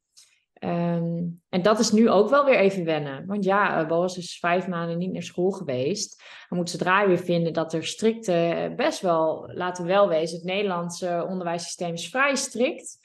[0.66, 3.26] Um, en dat is nu ook wel weer even wennen.
[3.26, 6.22] Want ja, uh, is vijf maanden niet naar school geweest.
[6.48, 10.46] Dan moet zodra weer vinden dat er strikte, best wel, laten we wel wezen, het
[10.46, 12.98] Nederlandse onderwijssysteem is vrij strikt.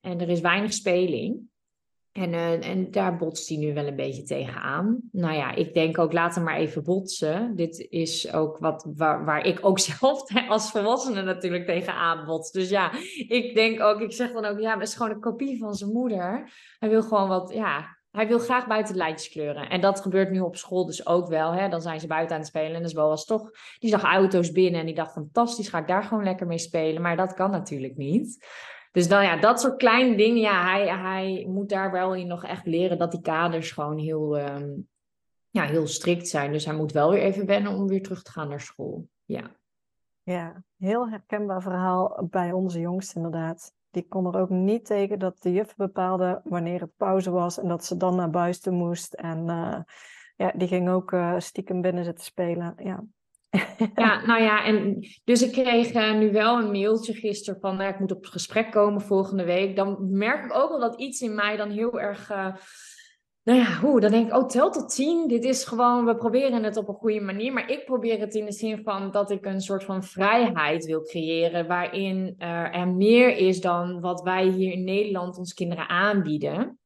[0.00, 1.48] En er is weinig speling.
[2.18, 4.98] En, uh, en daar botst hij nu wel een beetje tegenaan.
[5.12, 7.56] Nou ja, ik denk ook, laten maar even botsen.
[7.56, 12.50] Dit is ook wat waar, ik ook zelf als volwassene natuurlijk tegenaan bots.
[12.50, 12.92] Dus ja,
[13.28, 15.92] ik denk ook, ik zeg dan ook, ja, het is gewoon een kopie van zijn
[15.92, 16.52] moeder.
[16.78, 19.68] Hij wil gewoon wat, ja, hij wil graag buiten lijntjes kleuren.
[19.68, 21.52] En dat gebeurt nu op school dus ook wel.
[21.52, 21.68] Hè?
[21.68, 22.74] Dan zijn ze buiten aan het spelen.
[22.74, 26.02] En dus was toch, die zag auto's binnen en die dacht, fantastisch, ga ik daar
[26.02, 27.02] gewoon lekker mee spelen.
[27.02, 28.46] Maar dat kan natuurlijk niet.
[28.92, 32.44] Dus dan ja, dat soort kleine dingen, ja, hij, hij moet daar wel in nog
[32.44, 34.88] echt leren dat die kaders gewoon heel, um,
[35.50, 36.52] ja, heel strikt zijn.
[36.52, 39.08] Dus hij moet wel weer even wennen om weer terug te gaan naar school.
[39.24, 39.56] Ja.
[40.22, 43.72] Ja, heel herkenbaar verhaal bij onze jongste inderdaad.
[43.90, 47.68] Die kon er ook niet tegen dat de juf bepaalde wanneer het pauze was en
[47.68, 49.14] dat ze dan naar buiten moest.
[49.14, 49.78] En uh,
[50.36, 52.74] ja, die ging ook uh, stiekem binnen zitten spelen.
[52.76, 53.04] Ja,
[53.94, 57.88] ja, nou ja, en dus ik kreeg uh, nu wel een mailtje gisteren van, uh,
[57.88, 59.76] ik moet op gesprek komen volgende week.
[59.76, 62.54] Dan merk ik ook wel dat iets in mij dan heel erg, uh,
[63.42, 65.28] nou ja, hoe, dan denk ik, oh, tel tot tien.
[65.28, 67.52] Dit is gewoon, we proberen het op een goede manier.
[67.52, 71.02] Maar ik probeer het in de zin van dat ik een soort van vrijheid wil
[71.02, 76.78] creëren, waarin er meer is dan wat wij hier in Nederland ons kinderen aanbieden.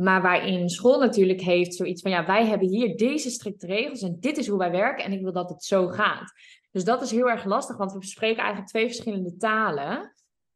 [0.00, 4.16] Maar waarin school natuurlijk heeft zoiets van, ja, wij hebben hier deze strikte regels en
[4.20, 6.32] dit is hoe wij werken en ik wil dat het zo gaat.
[6.70, 10.14] Dus dat is heel erg lastig, want we spreken eigenlijk twee verschillende talen.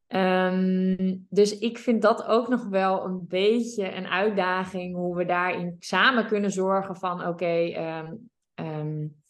[0.09, 5.77] Um, dus ik vind dat ook nog wel een beetje een uitdaging, hoe we daarin
[5.79, 8.31] samen kunnen zorgen van, oké, um,
[8.67, 9.23] um,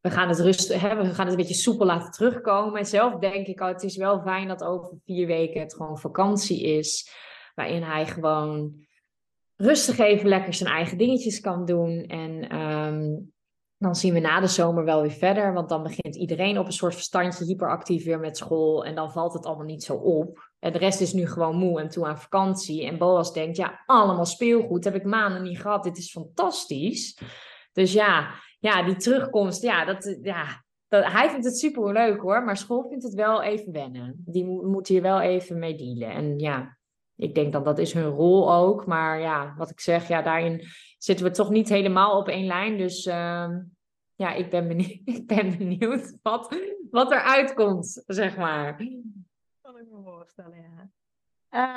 [0.00, 2.78] we gaan het rustig, hè, we gaan het een beetje soepel laten terugkomen.
[2.78, 5.98] En zelf denk ik, oh, het is wel fijn dat over vier weken het gewoon
[5.98, 7.12] vakantie is,
[7.54, 8.86] waarin hij gewoon
[9.58, 12.04] rustig even lekker zijn eigen dingetjes kan doen.
[12.06, 13.32] En um,
[13.76, 15.52] dan zien we na de zomer wel weer verder.
[15.52, 18.84] Want dan begint iedereen op een soort verstandje hyperactief weer met school.
[18.84, 20.50] En dan valt het allemaal niet zo op.
[20.58, 22.86] En de rest is nu gewoon moe en toe aan vakantie.
[22.86, 24.84] En Boas denkt, ja, allemaal speelgoed.
[24.84, 25.84] Heb ik maanden niet gehad.
[25.84, 27.20] Dit is fantastisch.
[27.72, 32.44] Dus ja, ja die terugkomst, ja, dat, ja, dat, hij vindt het super leuk hoor,
[32.44, 34.22] maar school vindt het wel even wennen.
[34.24, 36.10] Die moet hier wel even mee dealen.
[36.10, 36.77] En ja,
[37.18, 38.86] ik denk dat dat is hun rol ook.
[38.86, 40.64] Maar ja, wat ik zeg, ja, daarin
[40.98, 42.76] zitten we toch niet helemaal op één lijn.
[42.76, 43.48] Dus uh,
[44.14, 46.56] ja, ik ben benieuwd, ik ben benieuwd wat,
[46.90, 48.76] wat er uitkomt, zeg maar.
[49.62, 50.90] Kan ik me voorstellen, ja.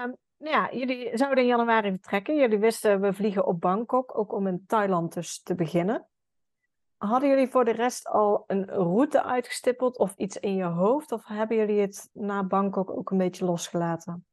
[0.03, 2.35] Um, nou ja, jullie zouden in januari vertrekken.
[2.35, 6.07] Jullie wisten, we vliegen op Bangkok, ook om in Thailand dus te beginnen.
[6.97, 11.11] Hadden jullie voor de rest al een route uitgestippeld of iets in je hoofd?
[11.11, 14.25] Of hebben jullie het na Bangkok ook een beetje losgelaten?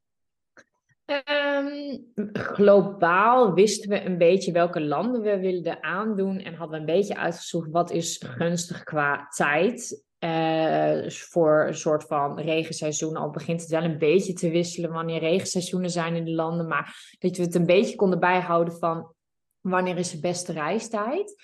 [1.09, 6.97] Um, globaal wisten we een beetje welke landen we wilden aandoen en hadden we een
[6.97, 10.07] beetje uitgezocht wat is gunstig qua tijd.
[10.19, 13.15] Uh, voor een soort van regenseizoen.
[13.15, 16.67] Al begint het wel een beetje te wisselen wanneer regenseizoenen zijn in de landen.
[16.67, 19.13] Maar dat we het een beetje konden bijhouden van
[19.61, 21.41] wanneer is de beste reistijd.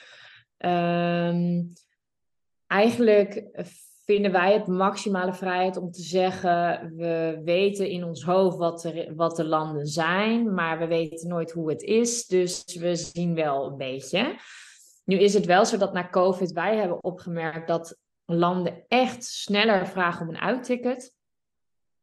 [0.58, 1.74] Um,
[2.68, 3.44] eigenlijk
[4.06, 9.16] vinden wij het maximale vrijheid om te zeggen: we weten in ons hoofd wat, er,
[9.16, 12.28] wat de landen zijn, maar we weten nooit hoe het is.
[12.28, 14.40] Dus we zien wel een beetje.
[15.04, 19.88] Nu is het wel zo dat na COVID wij hebben opgemerkt dat landen echt sneller
[19.88, 21.14] vragen om een uitticket.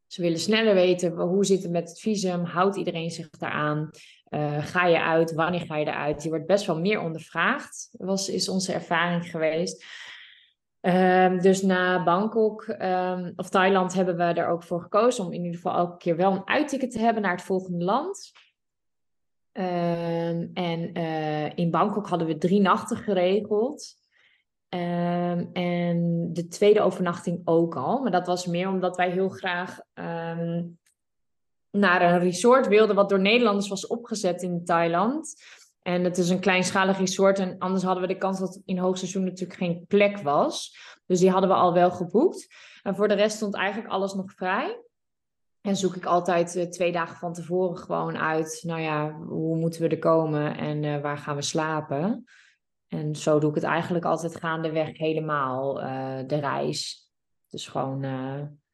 [0.06, 3.90] Ze willen sneller weten hoe zit het met het visum, houdt iedereen zich daaraan,
[4.30, 6.22] uh, ga je uit, wanneer ga je eruit?
[6.22, 9.84] Je wordt best wel meer ondervraagd, was, is onze ervaring geweest.
[10.84, 15.44] Um, dus na Bangkok um, of Thailand hebben we er ook voor gekozen om in
[15.44, 18.32] ieder geval elke keer wel een uitticket te hebben naar het volgende land.
[19.52, 24.00] Um, en uh, in Bangkok hadden we drie nachten geregeld.
[24.68, 28.02] en de tweede overnachting ook al.
[28.02, 29.80] Maar dat was meer omdat wij heel graag
[31.70, 35.34] naar een resort wilden, wat door Nederlanders was opgezet in Thailand.
[35.82, 37.38] En het is een kleinschalig resort.
[37.38, 40.76] En anders hadden we de kans dat in hoogseizoen natuurlijk geen plek was.
[41.06, 42.54] Dus die hadden we al wel geboekt.
[42.82, 44.82] En voor de rest stond eigenlijk alles nog vrij.
[45.60, 48.62] En zoek ik altijd uh, twee dagen van tevoren gewoon uit.
[48.66, 52.24] Nou ja, hoe moeten we er komen en uh, waar gaan we slapen?
[52.88, 57.10] En zo doe ik het eigenlijk altijd gaandeweg helemaal, uh, de reis.
[57.48, 58.04] Dus gewoon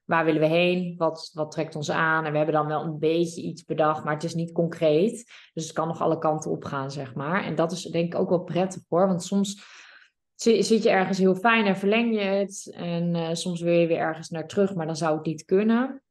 [0.09, 0.95] waar willen we heen?
[0.97, 2.25] Wat, wat trekt ons aan?
[2.25, 5.33] En we hebben dan wel een beetje iets bedacht, maar het is niet concreet.
[5.53, 7.45] Dus het kan nog alle kanten op gaan, zeg maar.
[7.45, 9.07] En dat is denk ik ook wel prettig hoor.
[9.07, 9.63] Want soms
[10.35, 12.73] zit je ergens heel fijn en verleng je het.
[12.75, 16.03] En uh, soms wil je weer ergens naar terug, maar dan zou het niet kunnen.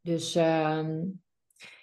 [0.00, 0.88] Dus uh,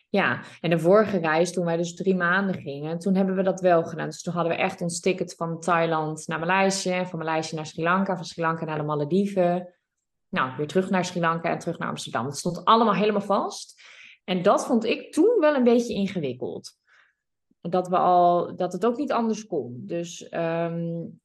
[0.09, 3.61] ja, en de vorige reis, toen wij dus drie maanden gingen, toen hebben we dat
[3.61, 4.05] wel gedaan.
[4.05, 7.83] Dus toen hadden we echt ons ticket van Thailand naar Maleisië, van Maleisië naar Sri
[7.83, 9.74] Lanka, van Sri Lanka naar de Malediven
[10.35, 12.25] nou, weer terug naar Sri Lanka en terug naar Amsterdam.
[12.25, 13.81] Het stond allemaal helemaal vast.
[14.23, 16.77] En dat vond ik toen wel een beetje ingewikkeld.
[17.61, 19.83] Dat, we al, dat het ook niet anders kon.
[19.85, 21.19] Dus um,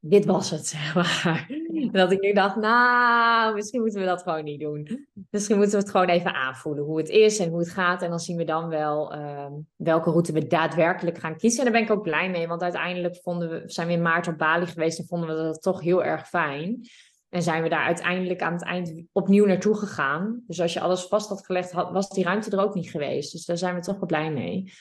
[0.00, 1.50] dit was het, zeg maar.
[1.92, 5.08] Dat ik nu dacht, nou, misschien moeten we dat gewoon niet doen.
[5.30, 8.02] Misschien moeten we het gewoon even aanvoelen hoe het is en hoe het gaat.
[8.02, 11.58] En dan zien we dan wel um, welke route we daadwerkelijk gaan kiezen.
[11.58, 14.28] En daar ben ik ook blij mee, want uiteindelijk vonden we, zijn we in maart
[14.28, 16.88] op Bali geweest en vonden we dat toch heel erg fijn.
[17.36, 20.42] En zijn we daar uiteindelijk aan het eind opnieuw naartoe gegaan.
[20.46, 23.32] Dus als je alles vast had gelegd, had, was die ruimte er ook niet geweest.
[23.32, 24.72] Dus daar zijn we toch wel blij mee.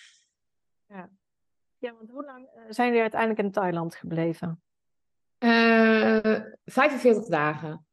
[0.87, 1.09] Ja,
[1.77, 4.61] ja want hoe lang eh, zijn jullie uiteindelijk in Thailand gebleven?
[5.39, 7.85] Uh, eh, 45 dagen.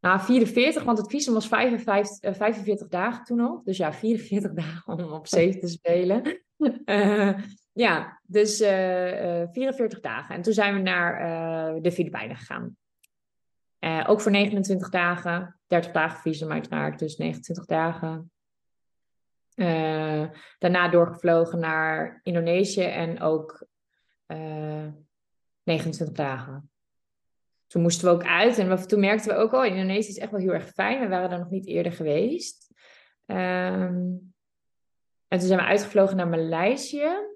[0.00, 3.62] Nou, 44, want het visum was 55, 45 dagen toen al.
[3.64, 6.22] Dus ja, 44 dagen om op zee te spelen.
[7.72, 10.34] Ja, dus 44 dagen.
[10.34, 12.76] En toen zijn we naar de Filipijnen gegaan.
[13.80, 15.60] Uh, ook voor 29 dagen.
[15.66, 18.30] 30 dagen visum uiteraard, dus 29 dagen.
[19.54, 20.24] Uh,
[20.58, 23.66] daarna doorgevlogen naar Indonesië en ook
[24.26, 24.92] uh, eh,
[25.62, 26.70] 29 dagen.
[27.66, 30.18] Toen moesten we ook uit en we, toen merkten we ook al, oh, Indonesië is
[30.18, 31.00] echt wel heel erg fijn.
[31.00, 32.74] We waren daar nog niet eerder geweest.
[33.26, 34.34] Um,
[35.28, 37.35] en toen zijn we uitgevlogen naar Maleisië.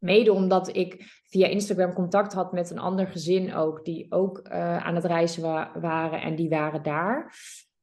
[0.00, 4.86] Mede omdat ik via Instagram contact had met een ander gezin ook, die ook uh,
[4.86, 7.34] aan het reizen wa waren en die waren daar.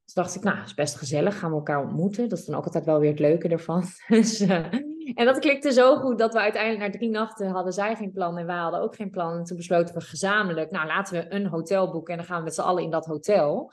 [0.03, 2.30] Dus dacht ik, nou, is best gezellig, gaan we elkaar ontmoeten.
[2.30, 3.84] Dat is dan ook altijd wel weer het leuke ervan.
[4.08, 4.73] dus, uh,
[5.13, 8.38] en dat klikte zo goed dat we uiteindelijk na drie nachten hadden zij geen plan
[8.38, 9.38] en wij hadden ook geen plan.
[9.38, 12.43] En toen besloten we gezamenlijk, nou laten we een hotel boeken en dan gaan we
[12.43, 13.71] met z'n allen in dat hotel.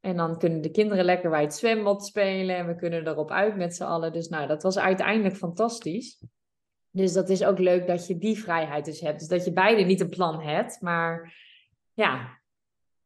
[0.00, 3.56] En dan kunnen de kinderen lekker bij het zwembad spelen en we kunnen erop uit
[3.56, 4.12] met z'n allen.
[4.12, 6.22] Dus nou, dat was uiteindelijk fantastisch.
[6.90, 9.18] Dus dat is ook leuk dat je die vrijheid dus hebt.
[9.18, 11.34] Dus dat je beide niet een plan hebt, maar
[11.92, 12.38] ja,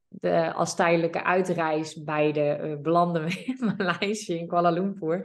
[0.09, 5.21] de, als tijdelijke uitreis beide uh, belanden we in Maleisië, in Kuala Lumpur.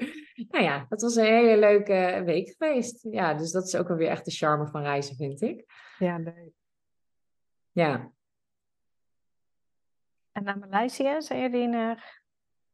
[0.49, 3.07] Nou ja, dat was een hele leuke week geweest.
[3.11, 5.65] Ja, dus dat is ook weer echt de charme van reizen, vind ik.
[5.99, 6.51] Ja, leuk.
[7.71, 8.11] Ja.
[10.31, 12.21] En naar Maleisië zijn jullie naar...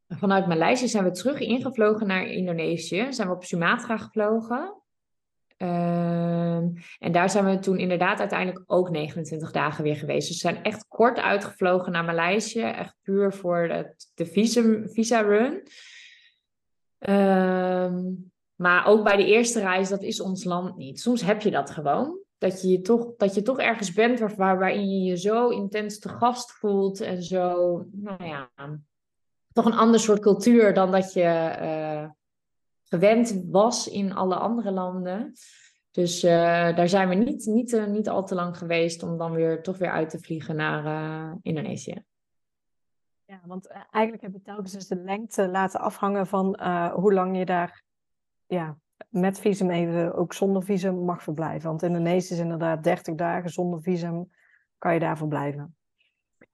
[0.08, 3.14] Vanuit Maleisië zijn we terug ingevlogen naar Indonesië.
[3.14, 4.83] Zijn we op Sumatra gevlogen.
[5.58, 10.28] Ehm, en daar zijn we toen inderdaad uiteindelijk ook 29 dagen weer geweest.
[10.28, 12.62] Dus we zijn echt kort uitgevlogen naar Maleisië.
[12.62, 14.26] Echt puur voor de, de
[14.94, 15.68] visa-run.
[17.00, 18.02] Ehm,
[18.56, 21.00] maar ook bij de eerste reis, dat is ons land niet.
[21.00, 22.22] Soms heb je dat gewoon.
[22.38, 26.00] Dat je, je toch, dat je toch ergens bent waar, waarin je je zo intens
[26.00, 27.02] te gast voelt.
[27.02, 28.50] En zo, nou ja,
[29.54, 31.58] toch een ander soort cultuur dan dat je...
[31.62, 32.10] Uh,
[32.94, 35.34] gewend was in alle andere landen.
[35.92, 36.32] Dus uh,
[36.76, 39.78] daar zijn we niet, niet, uh, niet al te lang geweest om dan weer toch
[39.78, 42.04] weer uit te vliegen naar uh, Indonesië.
[43.26, 46.62] Ja, want eigenlijk heb je telkens dus de lengte laten afhangen van
[46.94, 47.84] hoe lang je daar
[48.46, 48.78] ja,
[49.10, 51.70] met visum even ook zonder visum mag verblijven.
[51.70, 54.30] Want Indonesië is inderdaad 30 dagen zonder visum
[54.78, 55.76] kan je daar verblijven.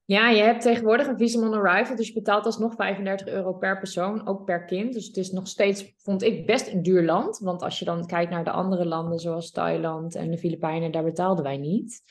[0.10, 3.78] Ja, je hebt tegenwoordig een visum on arrival, dus je betaalt alsnog 35 euro per
[3.78, 4.94] persoon, ook per kind.
[4.94, 7.40] Dus het is nog steeds, vond ik, best een duur land.
[7.40, 11.04] Want als je dan kijkt naar de andere landen, zoals Thailand en de Filipijnen, daar
[11.04, 12.04] betaalden wij niet.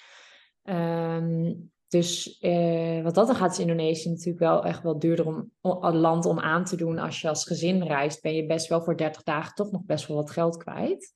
[0.63, 5.51] Um, dus eh, wat dat er gaat, is Indonesië natuurlijk wel echt wel duurder om,
[5.61, 6.99] om land om aan te doen.
[6.99, 10.07] Als je als gezin reist, ben je best wel voor 30 dagen toch nog best
[10.07, 11.13] wel wat geld kwijt.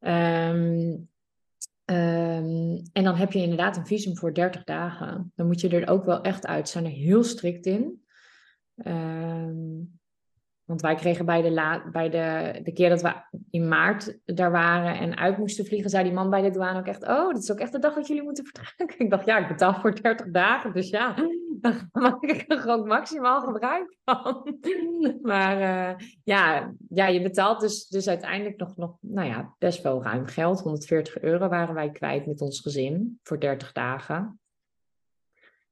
[0.00, 1.08] Um,
[1.90, 5.32] Um, en dan heb je inderdaad een visum voor 30 dagen.
[5.34, 6.66] Dan moet je er ook wel echt uit.
[6.66, 8.02] Ze zijn er heel strikt in.
[8.74, 9.97] Um,
[10.68, 13.12] want wij kregen bij, de, bij de, de keer dat we
[13.50, 16.86] in maart daar waren en uit moesten vliegen, zei die man bij de douane ook
[16.86, 18.98] echt: Oh, dit is ook echt de dag dat jullie moeten vertrekken.
[19.04, 20.72] Ik dacht, ja, ik betaal voor 30 dagen.
[20.72, 21.14] Dus ja,
[21.60, 24.56] daar maak ik er gewoon maximaal gebruik van.
[25.22, 30.02] Maar uh, ja, ja, je betaalt dus, dus uiteindelijk nog, nog, nou ja, best wel
[30.02, 30.60] ruim geld.
[30.60, 34.40] 140 euro waren wij kwijt met ons gezin voor 30 dagen.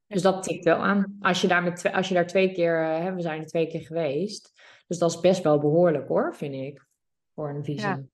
[0.08, 1.16] Dus dat tikt wel aan.
[1.20, 3.80] Als je daar, met, als je daar twee keer, hè, we zijn er twee keer
[3.80, 4.52] geweest.
[4.86, 6.86] Dus dat is best wel behoorlijk hoor, vind ik,
[7.34, 8.10] voor een visum.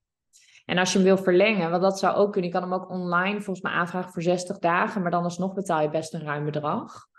[0.65, 2.51] En als je hem wil verlengen, want dat zou ook kunnen.
[2.51, 5.83] Je kan hem ook online volgens mij aanvragen voor 60 dagen, maar dan alsnog betaal
[5.83, 7.11] je best een ruim bedrag.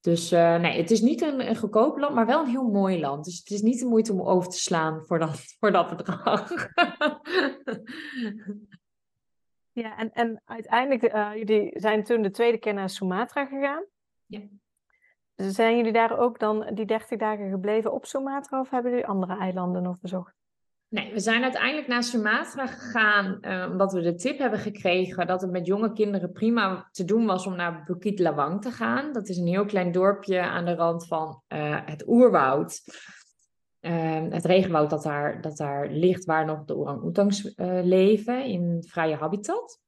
[0.00, 3.00] Dus uh, nee, het is niet een, een goedkoop land, maar wel een heel mooi
[3.00, 3.24] land.
[3.24, 6.50] Dus het is niet de moeite om over te slaan voor dat, voor dat bedrag.
[9.82, 13.84] ja, en, en uiteindelijk, uh, jullie zijn toen de tweede keer naar Sumatra gegaan.
[14.32, 14.40] Ja.
[15.50, 19.38] Zijn jullie daar ook dan die 30 dagen gebleven op Sumatra of hebben jullie andere
[19.38, 20.34] eilanden nog bezocht?
[20.88, 25.40] Nee, we zijn uiteindelijk naar Sumatra gegaan uh, omdat we de tip hebben gekregen dat
[25.40, 29.12] het met jonge kinderen prima te doen was om naar Bukit Lawang te gaan.
[29.12, 32.80] Dat is een heel klein dorpje aan de rand van uh, het oerwoud.
[33.80, 39.16] Uh, het regenwoud dat daar, dat daar ligt waar nog de orang-oetangs leven in vrije
[39.16, 39.80] habitat.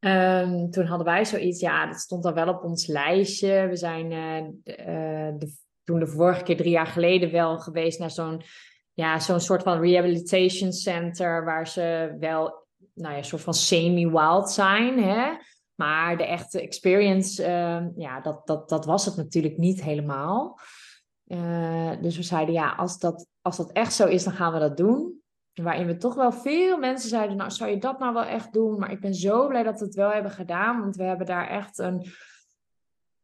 [0.00, 3.66] Um, toen hadden wij zoiets, ja, dat stond dan wel op ons lijstje.
[3.68, 4.44] We zijn uh,
[5.38, 5.52] de,
[5.84, 8.42] toen de vorige keer, drie jaar geleden, wel geweest naar zo'n
[8.92, 15.02] ja, zo'n soort van rehabilitation center, waar ze wel, nou ja, soort van semi-wild zijn,
[15.02, 15.32] hè.
[15.74, 20.58] Maar de echte experience, uh, ja, dat, dat, dat was het natuurlijk niet helemaal.
[21.26, 24.58] Uh, dus we zeiden, ja, als dat, als dat echt zo is, dan gaan we
[24.58, 25.17] dat doen.
[25.62, 28.78] Waarin we toch wel veel mensen zeiden, nou zou je dat nou wel echt doen?
[28.78, 31.48] Maar ik ben zo blij dat we het wel hebben gedaan, want we hebben daar
[31.48, 32.06] echt een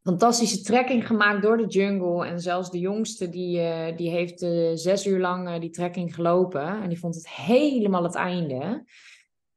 [0.01, 2.25] fantastische trekking gemaakt door de jungle.
[2.25, 6.15] En zelfs de jongste, die, uh, die heeft uh, zes uur lang uh, die trekking
[6.15, 6.81] gelopen.
[6.81, 8.83] En die vond het helemaal het einde.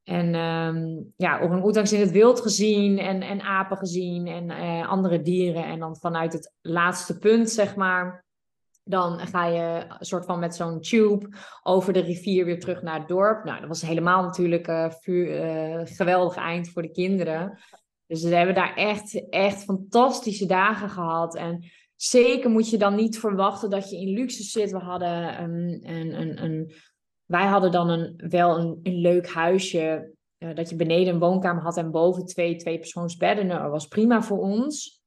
[0.05, 4.51] En um, ja, orang-oetangs in het wild gezien en, en apen gezien en
[4.87, 5.65] andere dieren.
[5.65, 8.25] En dan vanuit het laatste punt, zeg maar,
[8.89, 11.29] dan ga je een soort van met zo'n tube
[11.63, 13.45] over de rivier weer terug naar het dorp.
[13.45, 17.59] Nou, dat was helemaal natuurlijk uh, vuur, uh, geweldig eind voor de kinderen.
[18.07, 21.37] Dus we hebben daar echt, echt fantastische dagen gehad.
[21.37, 21.65] En
[21.97, 24.71] zeker moet je dan niet verwachten dat je in luxe zit.
[24.71, 26.73] We hadden een, een, een, een
[27.25, 30.17] wij hadden dan een, wel een, een leuk huisje.
[30.39, 33.47] Uh, dat je beneden een woonkamer had en boven twee, twee persoonsbedden.
[33.47, 34.98] Nou, dat was prima voor ons.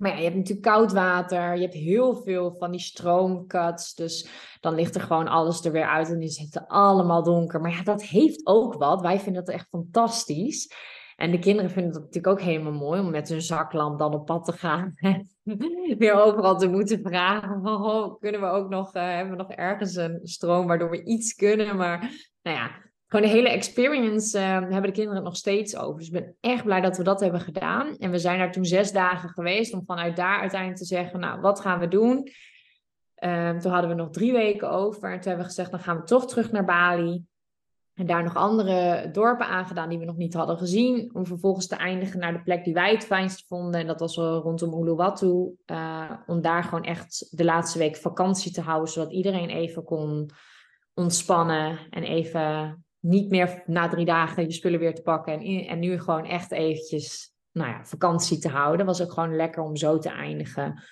[0.00, 1.54] Maar ja, je hebt natuurlijk koud water.
[1.54, 3.94] Je hebt heel veel van die stroomcuts.
[3.94, 4.28] Dus
[4.60, 7.60] dan ligt er gewoon alles er weer uit en is het allemaal donker.
[7.60, 9.00] Maar ja, dat heeft ook wat.
[9.00, 10.74] Wij vinden dat echt fantastisch.
[11.16, 14.26] En de kinderen vinden dat natuurlijk ook helemaal mooi om met hun zaklamp dan op
[14.26, 14.92] pad te gaan.
[15.98, 19.94] weer overal te moeten vragen: oh, kunnen we ook nog, uh, hebben we nog ergens
[19.94, 21.76] een stroom waardoor we iets kunnen?
[21.76, 21.98] Maar
[22.42, 25.98] nou ja, gewoon de hele experience uh, hebben de kinderen het nog steeds over.
[25.98, 27.96] Dus ik ben echt blij dat we dat hebben gedaan.
[27.96, 31.40] En we zijn daar toen zes dagen geweest om vanuit daar uiteindelijk te zeggen, nou,
[31.40, 32.28] wat gaan we doen?
[33.24, 35.12] Um, toen hadden we nog drie weken over.
[35.12, 37.24] En toen hebben we gezegd, dan gaan we toch terug naar Bali.
[37.94, 41.10] En daar nog andere dorpen aangedaan die we nog niet hadden gezien.
[41.14, 43.80] Om vervolgens te eindigen naar de plek die wij het fijnst vonden.
[43.80, 45.56] En dat was rondom Uluwatu.
[45.66, 48.92] Uh, om daar gewoon echt de laatste week vakantie te houden.
[48.92, 50.30] Zodat iedereen even kon
[50.94, 51.78] ontspannen.
[51.90, 55.32] En even niet meer na drie dagen je spullen weer te pakken.
[55.32, 58.86] En, en nu gewoon echt eventjes nou ja, vakantie te houden.
[58.86, 60.82] Was ook gewoon lekker om zo te eindigen.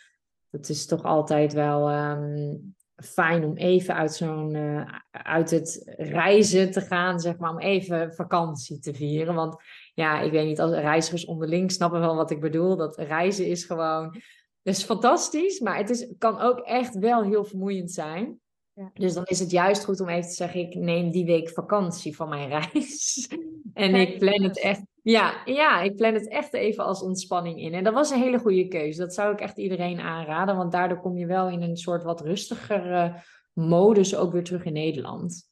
[0.51, 6.71] Dat is toch altijd wel um, fijn om even uit zo'n uh, uit het reizen
[6.71, 9.35] te gaan, zeg maar, om even vakantie te vieren.
[9.35, 9.63] Want
[9.95, 12.77] ja, ik weet niet, als reizigers onderling snappen wel wat ik bedoel.
[12.77, 14.21] Dat reizen is gewoon,
[14.63, 18.41] is fantastisch, maar het is, kan ook echt wel heel vermoeiend zijn.
[18.79, 18.91] Ja.
[18.95, 22.17] Dus dan is het juist goed om even te zeggen, ik neem die week vakantie
[22.17, 23.29] van mijn reis.
[23.75, 27.75] en ik plan het echt, ja, ja, ik plan het echt even als ontspanning in.
[27.75, 29.01] En dat was een hele goede keuze.
[29.01, 32.21] Dat zou ik echt iedereen aanraden, want daardoor kom je wel in een soort wat
[32.21, 35.51] rustiger modus ook weer terug in Nederland.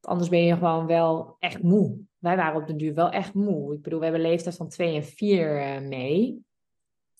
[0.00, 1.98] Anders ben je gewoon wel echt moe.
[2.18, 3.74] Wij waren op de duur wel echt moe.
[3.74, 6.44] Ik bedoel, we hebben leeftijd van 2 en 4 uh, eh, mee.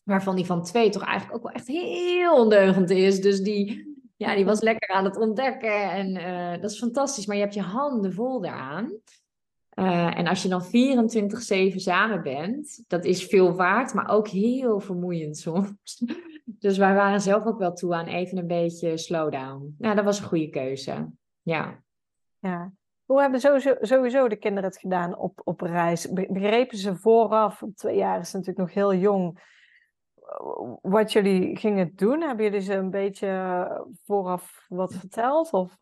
[0.02, 3.20] Waarvan die van 2 toch eigenlijk ook wel echt heel ondeugend is.
[3.20, 3.87] Dus die,
[4.18, 5.90] ja, die was lekker aan het ontdekken.
[5.90, 7.26] En uh, dat is fantastisch.
[7.26, 9.00] Maar je hebt je handen vol daaraan.
[9.74, 10.64] Uh, en als je dan
[11.72, 15.76] 24-7 samen bent, dat is veel waard, maar ook heel vermoeiend soms.
[16.44, 19.74] Dus wij waren zelf ook wel toe aan even een beetje slowdown.
[19.78, 21.10] Nou, dat was een goede keuze.
[21.42, 21.82] Ja.
[22.38, 22.72] Ja.
[23.04, 26.12] Hoe hebben sowieso, sowieso de kinderen het gedaan op, op reis?
[26.12, 29.40] Begrepen ze vooraf, twee jaar is natuurlijk nog heel jong,
[30.82, 32.20] wat jullie gingen doen?
[32.20, 35.52] Hebben jullie ze een beetje vooraf wat verteld?
[35.52, 35.76] Of?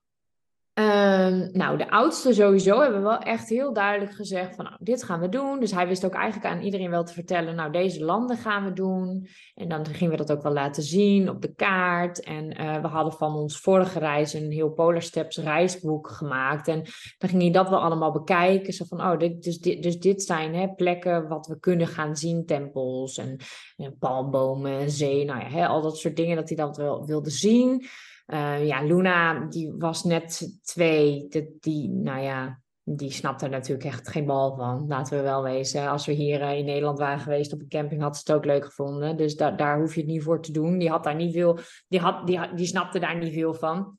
[0.78, 5.20] Um, nou, de oudste sowieso hebben wel echt heel duidelijk gezegd van nou, dit gaan
[5.20, 5.60] we doen.
[5.60, 8.72] Dus hij wist ook eigenlijk aan iedereen wel te vertellen, nou deze landen gaan we
[8.72, 9.28] doen.
[9.54, 12.20] En dan gingen we dat ook wel laten zien op de kaart.
[12.20, 16.68] En uh, we hadden van ons vorige reis een heel Polar Steps reisboek gemaakt.
[16.68, 16.82] En
[17.18, 18.72] dan ging hij dat wel allemaal bekijken.
[18.72, 22.16] Zo van, oh, dit, dus, dit, dus dit zijn hè, plekken wat we kunnen gaan
[22.16, 22.46] zien.
[22.46, 23.36] Tempels en,
[23.76, 27.86] en zee, nou ja, hè, al dat soort dingen dat hij dat wel wilde zien.
[28.26, 31.28] Uh, ja, Luna, die was net twee.
[31.60, 34.84] Die, nou ja, die snapte er natuurlijk echt geen bal van.
[34.88, 35.88] Laten we wel wezen.
[35.88, 38.44] Als we hier uh, in Nederland waren geweest op een camping, had ze het ook
[38.44, 39.16] leuk gevonden.
[39.16, 40.78] Dus da daar hoef je het niet voor te doen.
[40.78, 41.58] Die had daar niet veel,
[41.88, 43.98] die, had, die, die snapte daar niet veel van.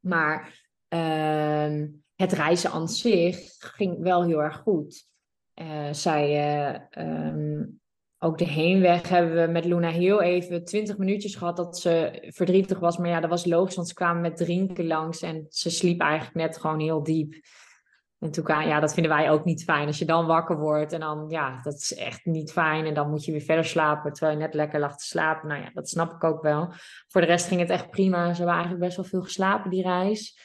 [0.00, 5.10] Maar uh, het reizen aan zich ging wel heel erg goed.
[5.54, 7.80] Uh, zij um,
[8.22, 12.78] ook de heenweg hebben we met Luna heel even twintig minuutjes gehad dat ze verdrietig
[12.78, 12.96] was.
[12.96, 16.34] Maar ja, dat was logisch, want ze kwamen met drinken langs en ze sliep eigenlijk
[16.34, 17.34] net gewoon heel diep.
[18.18, 19.86] En toen kwam, ja, dat vinden wij ook niet fijn.
[19.86, 22.86] Als je dan wakker wordt en dan, ja, dat is echt niet fijn.
[22.86, 25.48] En dan moet je weer verder slapen, terwijl je net lekker lag te slapen.
[25.48, 26.72] Nou ja, dat snap ik ook wel.
[27.08, 28.28] Voor de rest ging het echt prima.
[28.28, 30.38] Ze hebben eigenlijk best wel veel geslapen, die reis.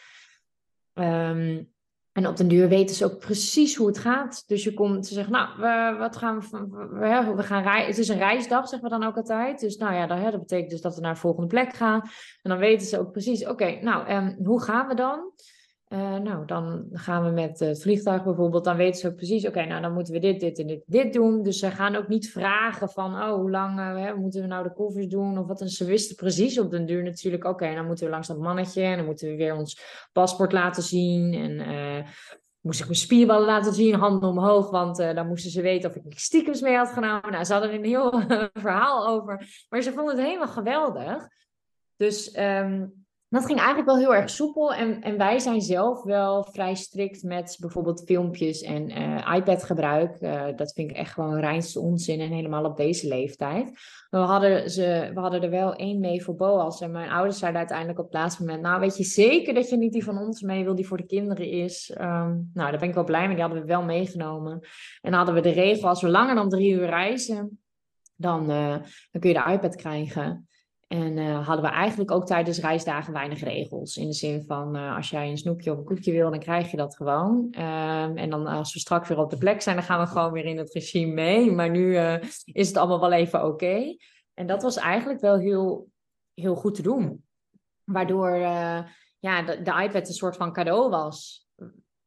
[0.94, 1.76] Um,
[2.18, 4.44] en op den duur weten ze ook precies hoe het gaat.
[4.48, 7.88] Dus je komt, ze zeggen, nou, we, wat gaan we, we, gaan reizen.
[7.88, 9.60] Het is een reisdag, zeggen we dan ook altijd.
[9.60, 12.02] Dus nou ja, dat, dat betekent dus dat we naar de volgende plek gaan.
[12.42, 15.32] En dan weten ze ook precies, oké, nou, um, hoe gaan we dan?
[15.90, 19.66] Uh, nou, dan gaan we met het vliegtuig bijvoorbeeld, dan weten ze ook precies, oké,
[19.66, 21.44] nou dan moeten we dit, dit en dit, dit doen.
[21.44, 24.74] Dus ze gaan ook niet vragen van, oh, hoe lang uh, moeten we nou de
[24.74, 25.62] koffers doen of wat.
[25.62, 28.82] En ze wisten precies op den duur natuurlijk, oké, dan moeten we langs dat mannetje
[28.82, 29.82] en dan moeten we weer ons
[30.12, 31.34] paspoort laten zien.
[31.34, 32.08] En uh,
[32.60, 36.20] moest ik mijn spierballen laten zien, handen omhoog, want dan moesten ze weten of ik
[36.20, 37.32] stiekems mee had genomen.
[37.32, 38.22] Nou, ze hadden een heel
[38.54, 41.28] verhaal over, maar ze vonden het helemaal geweldig.
[41.96, 42.38] Dus...
[42.38, 44.74] Um, dat ging eigenlijk wel heel erg soepel.
[44.74, 50.22] En, en wij zijn zelf wel vrij strikt met bijvoorbeeld filmpjes en uh, iPad-gebruik.
[50.22, 53.66] Uh, dat vind ik echt gewoon reinste onzin en helemaal op deze leeftijd.
[54.10, 56.82] Maar we hadden, ze, we hadden er wel één mee voor Boas.
[56.82, 58.62] En mijn ouders zeiden uiteindelijk op het laatste moment...
[58.62, 61.06] Nou, weet je zeker dat je niet die van ons mee wil, die voor de
[61.06, 61.96] kinderen is?
[62.02, 63.36] Um, nou, daar ben ik wel blij mee.
[63.36, 64.52] Die hadden we wel meegenomen.
[65.02, 67.60] En dan hadden we de regel, als we langer dan drie uur reizen...
[68.20, 68.76] Dan, uh,
[69.12, 70.47] dan kun je de iPad krijgen.
[70.88, 73.98] En uh, hadden we eigenlijk ook tijdens reisdagen weinig regels.
[73.98, 76.72] In de zin van, uh, als jij een snoepje of een koekje wil, dan krijg
[76.72, 77.36] je dat gewoon.
[77.36, 80.32] Um, en dan als we straks weer op de plek zijn, dan gaan we gewoon
[80.32, 81.52] weer in het regime mee.
[81.52, 83.96] Maar nu uh, is het allemaal wel even oké.
[84.34, 85.90] En dat was eigenlijk wel heel,
[86.34, 87.26] heel goed te doen.
[87.84, 88.38] Waardoor
[89.20, 91.47] ja, de iPad een soort van cadeau was.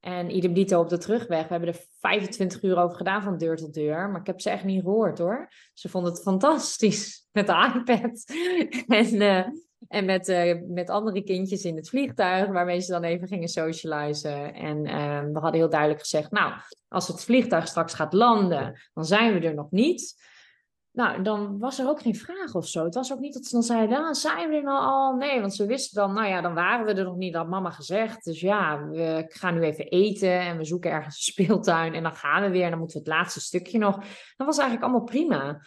[0.00, 1.42] En idem dito op de terugweg.
[1.42, 4.10] We hebben er 25 uur over gedaan van deur tot deur.
[4.10, 5.52] Maar ik heb ze echt niet gehoord hoor.
[5.74, 8.24] Ze vonden het fantastisch met de iPad.
[9.04, 9.46] en uh,
[9.88, 12.48] en met, uh, met andere kindjes in het vliegtuig.
[12.48, 14.54] Waarmee ze dan even gingen socializen.
[14.54, 16.30] En uh, we hadden heel duidelijk gezegd.
[16.30, 16.52] Nou,
[16.88, 18.80] als het vliegtuig straks gaat landen.
[18.94, 20.28] Dan zijn we er nog niet.
[21.00, 22.84] Nou, dan was er ook geen vraag of zo.
[22.84, 25.14] Het was ook niet dat ze dan zeiden, ah, zijn we er nou al?
[25.14, 27.70] Nee, want ze wisten dan, nou ja, dan waren we er nog niet, had mama
[27.70, 28.24] gezegd.
[28.24, 32.14] Dus ja, we gaan nu even eten en we zoeken ergens een speeltuin en dan
[32.14, 33.96] gaan we weer en dan moeten we het laatste stukje nog.
[34.36, 35.60] Dat was eigenlijk allemaal prima.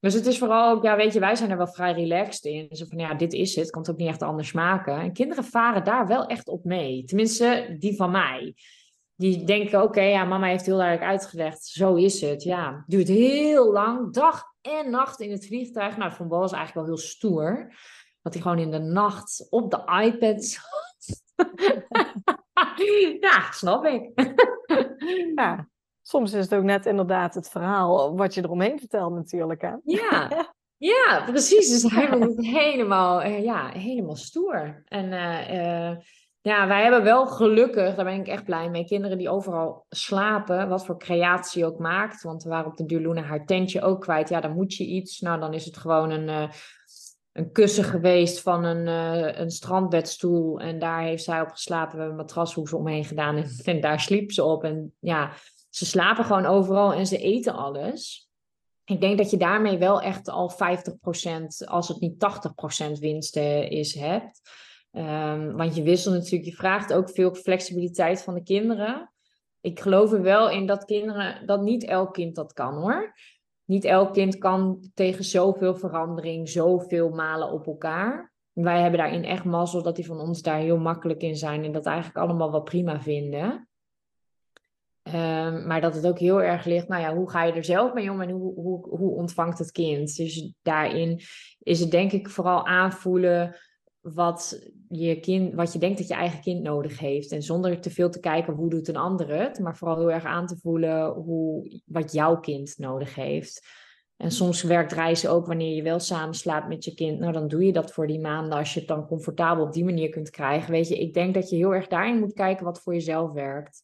[0.00, 2.66] Dus het is vooral ook, ja, weet je, wij zijn er wel vrij relaxed in.
[2.70, 5.00] Zo van, ja, dit is het, het ook niet echt anders maken.
[5.00, 7.04] En kinderen varen daar wel echt op mee.
[7.04, 8.54] Tenminste, die van mij.
[9.14, 12.42] Die denken, oké, ja, mama heeft heel duidelijk uitgelegd, zo is het.
[12.42, 15.96] Ja, duurt heel lang, dag en nacht in het vliegtuig.
[15.96, 17.72] Nou, Van Bol is eigenlijk wel heel stoer.
[18.22, 21.22] Dat hij gewoon in de nacht op de iPad zat.
[23.20, 24.10] ja, snap ik.
[25.34, 25.68] ja,
[26.02, 29.60] soms is het ook net inderdaad het verhaal wat je eromheen vertelt natuurlijk.
[29.60, 29.74] Hè?
[29.84, 30.28] Ja,
[30.92, 31.68] ja, precies.
[31.68, 34.82] Dus hij was helemaal, eh, ja, helemaal stoer.
[34.84, 35.96] En uh, uh,
[36.46, 40.68] ja, wij hebben wel gelukkig, daar ben ik echt blij mee, kinderen die overal slapen,
[40.68, 42.22] wat voor creatie ook maakt.
[42.22, 44.28] Want we waren op de Duurloene haar tentje ook kwijt.
[44.28, 45.20] Ja, dan moet je iets.
[45.20, 46.50] Nou, dan is het gewoon een, uh,
[47.32, 50.60] een kussen geweest van een, uh, een strandbedstoel.
[50.60, 51.94] En daar heeft zij op geslapen.
[51.94, 54.64] We hebben matrashoezen omheen gedaan en, daar sliep ze op.
[54.64, 55.32] En ja,
[55.70, 58.30] ze slapen gewoon overal en ze eten alles.
[58.84, 60.56] Ik denk dat je daarmee wel echt al 50%,
[61.64, 62.26] als het niet
[62.96, 64.40] 80% winst is, hebt.
[64.96, 69.12] Um, want je wisselt natuurlijk, je vraagt ook veel flexibiliteit van de kinderen.
[69.60, 73.14] Ik geloof er wel in dat kinderen, dat niet elk kind dat kan hoor.
[73.64, 78.32] Niet elk kind kan tegen zoveel verandering, zoveel malen op elkaar.
[78.52, 81.72] Wij hebben daarin echt mazzel dat die van ons daar heel makkelijk in zijn en
[81.72, 83.68] dat eigenlijk allemaal wel prima vinden.
[85.02, 87.92] Um, maar dat het ook heel erg ligt, nou ja, hoe ga je er zelf
[87.92, 90.16] mee om en hoe, hoe, hoe ontvangt het kind?
[90.16, 91.20] Dus daarin
[91.58, 93.56] is het denk ik vooral aanvoelen
[94.14, 97.32] wat je, kind, wat je denkt dat je eigen kind nodig heeft.
[97.32, 100.24] En zonder te veel te kijken hoe doet een ander het, maar vooral heel erg
[100.24, 103.66] aan te voelen hoe, wat jouw kind nodig heeft.
[104.16, 107.18] En soms werkt reizen ook wanneer je wel samen slaapt met je kind.
[107.18, 109.84] Nou, dan doe je dat voor die maanden als je het dan comfortabel op die
[109.84, 110.70] manier kunt krijgen.
[110.70, 113.82] Weet je, ik denk dat je heel erg daarin moet kijken wat voor jezelf werkt.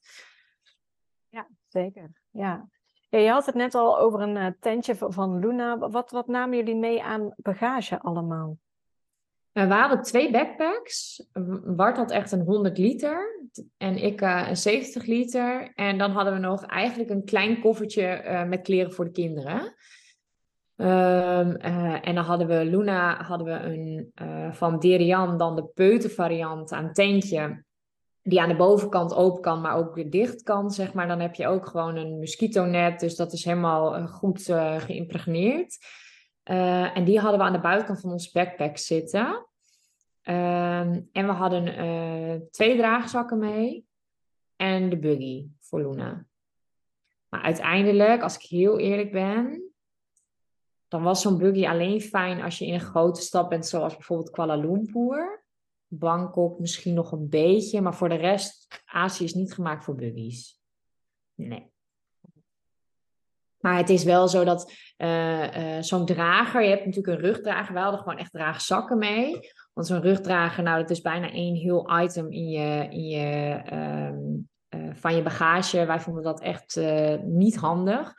[1.29, 2.11] Ja, zeker.
[2.31, 2.69] Ja.
[3.09, 5.79] ja je had het net al over een uh, tentje van Luna.
[5.79, 8.57] Wat, wat namen jullie mee aan bagage allemaal?
[9.53, 11.27] We hadden twee backpacks.
[11.65, 15.73] Bart had echt een 100 liter en ik uh, een 70 liter.
[15.75, 19.75] En dan hadden we nog eigenlijk een klein koffertje uh, met kleren voor de kinderen.
[20.77, 24.13] Uh, en dan hadden we Luna, hadden we een
[24.55, 27.65] van Derian, dan de peutervariant aan tentje.
[28.23, 31.09] Die aan de bovenkant open kan, maar ook weer dicht kan, zeg maar.
[31.09, 34.43] Dan heb je ook gewoon een mosquitonet, dus dat is helemaal goed
[34.79, 35.79] geïmpregneerd.
[36.45, 39.47] Uh, en die hadden we aan de buitenkant van ons backpack zitten.
[40.25, 43.87] Uh, en we hadden uh, twee draagzakken mee
[44.57, 46.27] en de buggy voor Luna.
[47.29, 49.73] Maar uiteindelijk, als ik heel eerlijk ben,
[50.89, 54.31] dan was zo'n buggy alleen fijn als je in een grote stad bent, zoals bijvoorbeeld
[54.31, 55.45] Kuala Lumpur.
[55.87, 60.61] Bangkok misschien nog een beetje, maar voor de rest, Azië is niet gemaakt voor buggies.
[61.35, 61.72] Nee.
[63.63, 67.75] Maar het is wel zo dat uh, uh, zo'n drager, je hebt natuurlijk een rugdrager,
[67.75, 69.39] we hadden gewoon echt draagzakken mee.
[69.73, 74.49] Want zo'n rugdrager, nou, dat is bijna één heel item in je, in je, um,
[74.77, 75.87] uh, van je bagage.
[75.87, 76.81] Wij vonden dat echt
[77.25, 78.15] niet handig.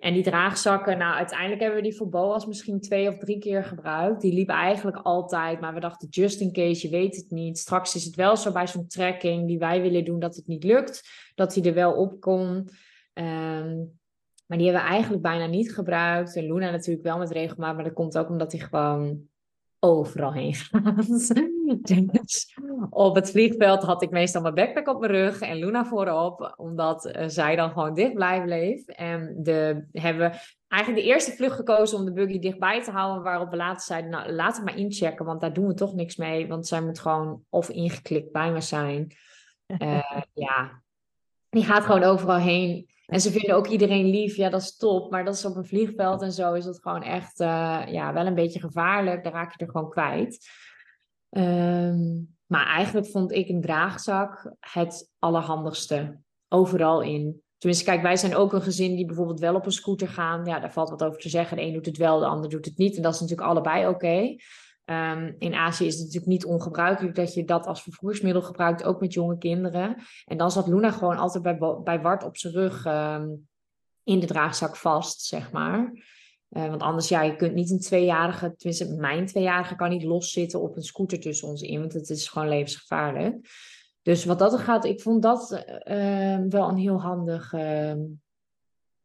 [0.00, 3.64] En die draagzakken, nou, uiteindelijk hebben we die voor Boas misschien twee of drie keer
[3.64, 4.20] gebruikt.
[4.20, 7.58] Die liepen eigenlijk altijd, maar we dachten just in case, je weet het niet.
[7.58, 10.64] Straks is het wel zo bij zo'n trekking die wij willen doen dat het niet
[10.64, 12.68] lukt, dat hij er wel op kon.
[13.14, 13.98] Um,
[14.48, 16.36] maar die hebben we eigenlijk bijna niet gebruikt.
[16.36, 19.28] En Luna natuurlijk wel met regelmaat, maar dat komt ook omdat hij gewoon
[19.80, 21.06] overal heen gaat.
[22.12, 22.54] dus
[22.90, 27.06] op het vliegveld had ik meestal mijn backpack op mijn rug en Luna voorop, omdat
[27.06, 28.86] uh, zij dan gewoon dichtbij bleef.
[28.86, 30.38] En de, hebben we
[30.68, 34.10] eigenlijk de eerste vlucht gekozen om de buggy dichtbij te houden, waarop we later zeiden,
[34.10, 36.98] nou laat het maar inchecken, want daar doen we toch niks mee, want zij moet
[36.98, 39.12] gewoon of ingeklikt bij me zijn.
[39.66, 40.82] Uh, ja,
[41.48, 42.88] die gaat gewoon overal heen.
[43.08, 44.36] En ze vinden ook iedereen lief.
[44.36, 45.10] Ja, dat is top.
[45.10, 48.26] Maar dat is op een vliegveld en zo is dat gewoon echt uh, ja, wel
[48.26, 49.24] een beetje gevaarlijk.
[49.24, 50.48] Daar raak je er gewoon kwijt.
[51.30, 56.18] Um, maar eigenlijk vond ik een draagzak het allerhandigste.
[56.48, 57.42] Overal in.
[57.58, 60.44] Tenminste, kijk, wij zijn ook een gezin die bijvoorbeeld wel op een scooter gaan.
[60.44, 61.56] Ja, daar valt wat over te zeggen.
[61.56, 62.96] De een doet het wel, de ander doet het niet.
[62.96, 64.36] En dat is natuurlijk allebei oké.
[64.90, 69.00] Um, in Azië is het natuurlijk niet ongebruikelijk dat je dat als vervoersmiddel gebruikt, ook
[69.00, 69.96] met jonge kinderen.
[70.24, 73.48] En dan zat Luna gewoon altijd bij, bij Bart op zijn rug um,
[74.04, 75.92] in de draagzak vast, zeg maar.
[76.50, 80.60] Uh, want anders, ja, je kunt niet een tweejarige, tenminste mijn tweejarige kan niet loszitten
[80.60, 83.36] op een scooter tussen ons in, want het is gewoon levensgevaarlijk.
[84.02, 87.52] Dus wat dat gaat, ik vond dat uh, wel een heel handig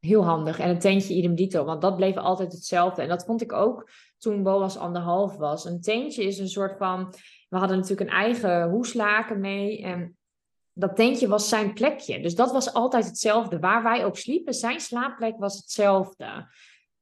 [0.05, 0.59] heel handig.
[0.59, 3.01] En een tentje idem dito, want dat bleef altijd hetzelfde.
[3.01, 5.65] En dat vond ik ook toen Boas anderhalf was.
[5.65, 7.13] Een tentje is een soort van...
[7.49, 9.81] We hadden natuurlijk een eigen hoeslaken mee.
[9.81, 10.17] En
[10.73, 12.21] dat tentje was zijn plekje.
[12.21, 13.59] Dus dat was altijd hetzelfde.
[13.59, 16.47] Waar wij ook sliepen, zijn slaapplek was hetzelfde.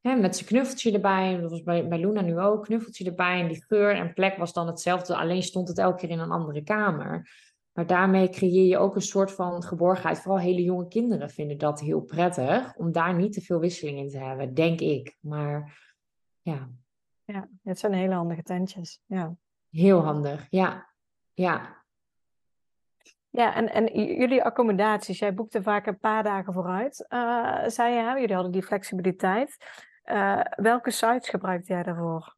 [0.01, 3.39] met zijn knuffeltje erbij, dat was bij, bij Luna nu ook, knuffeltje erbij.
[3.39, 5.15] En die geur en plek was dan hetzelfde.
[5.15, 7.29] Alleen stond het elke keer in een andere kamer.
[7.73, 10.19] Maar daarmee creëer je ook een soort van geborgenheid.
[10.19, 12.75] Vooral hele jonge kinderen vinden dat heel prettig.
[12.75, 15.17] Om daar niet te veel wisseling in te hebben, denk ik.
[15.19, 15.79] Maar
[16.41, 16.69] ja.
[17.25, 19.01] Ja, het zijn hele handige tentjes.
[19.05, 19.35] Ja.
[19.69, 20.89] Heel handig, ja.
[21.33, 21.81] Ja,
[23.31, 28.19] ja, en, en jullie accommodaties, jij boekte vaak een paar dagen vooruit, uh, zei je.
[28.19, 29.57] Jullie hadden die flexibiliteit.
[30.05, 32.35] Uh, welke sites gebruikte jij daarvoor?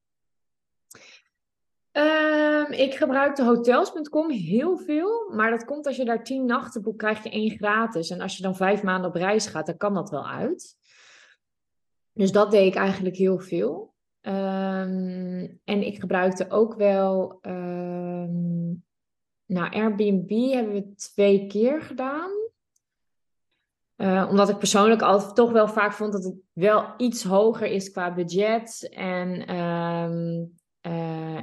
[1.93, 6.97] Um, ik gebruikte hotels.com heel veel, maar dat komt als je daar tien nachten boekt,
[6.97, 8.09] krijg je één gratis.
[8.09, 10.75] En als je dan vijf maanden op reis gaat, dan kan dat wel uit.
[12.13, 13.93] Dus dat deed ik eigenlijk heel veel.
[14.21, 18.83] Um, en ik gebruikte ook wel um,
[19.45, 22.31] nou, Airbnb hebben we twee keer gedaan.
[23.97, 27.91] Uh, omdat ik persoonlijk altijd toch wel vaak vond dat het wel iets hoger is
[27.91, 28.89] qua budget.
[28.91, 29.49] En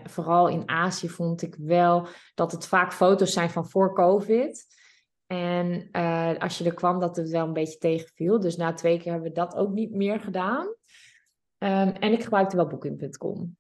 [0.05, 4.67] vooral in Azië vond ik wel dat het vaak foto's zijn van voor COVID.
[5.27, 8.41] En uh, als je er kwam, dat het wel een beetje tegenviel.
[8.41, 10.67] Dus na twee keer hebben we dat ook niet meer gedaan.
[11.59, 13.57] Um, en ik gebruikte wel Booking.com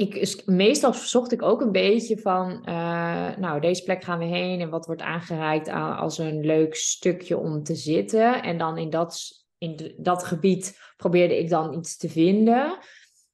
[0.00, 4.60] ik, meestal zocht ik ook een beetje van, uh, nou, deze plek gaan we heen
[4.60, 8.42] en wat wordt aangereikt als een leuk stukje om te zitten.
[8.42, 12.78] En dan in dat, in dat gebied probeerde ik dan iets te vinden.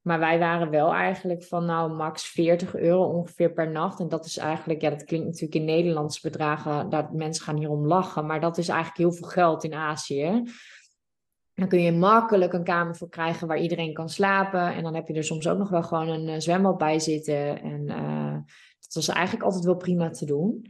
[0.06, 4.00] Maar wij waren wel eigenlijk van, nou, max 40 euro ongeveer per nacht.
[4.00, 7.86] En dat is eigenlijk, ja, dat klinkt natuurlijk in Nederlandse bedragen, dat mensen gaan hierom
[7.86, 8.26] lachen.
[8.26, 10.42] Maar dat is eigenlijk heel veel geld in Azië.
[11.54, 14.74] Dan kun je makkelijk een kamer voor krijgen waar iedereen kan slapen.
[14.74, 17.62] En dan heb je er soms ook nog wel gewoon een uh, zwembad bij zitten.
[17.62, 18.32] En uh,
[18.80, 20.66] dat was eigenlijk altijd wel prima te doen.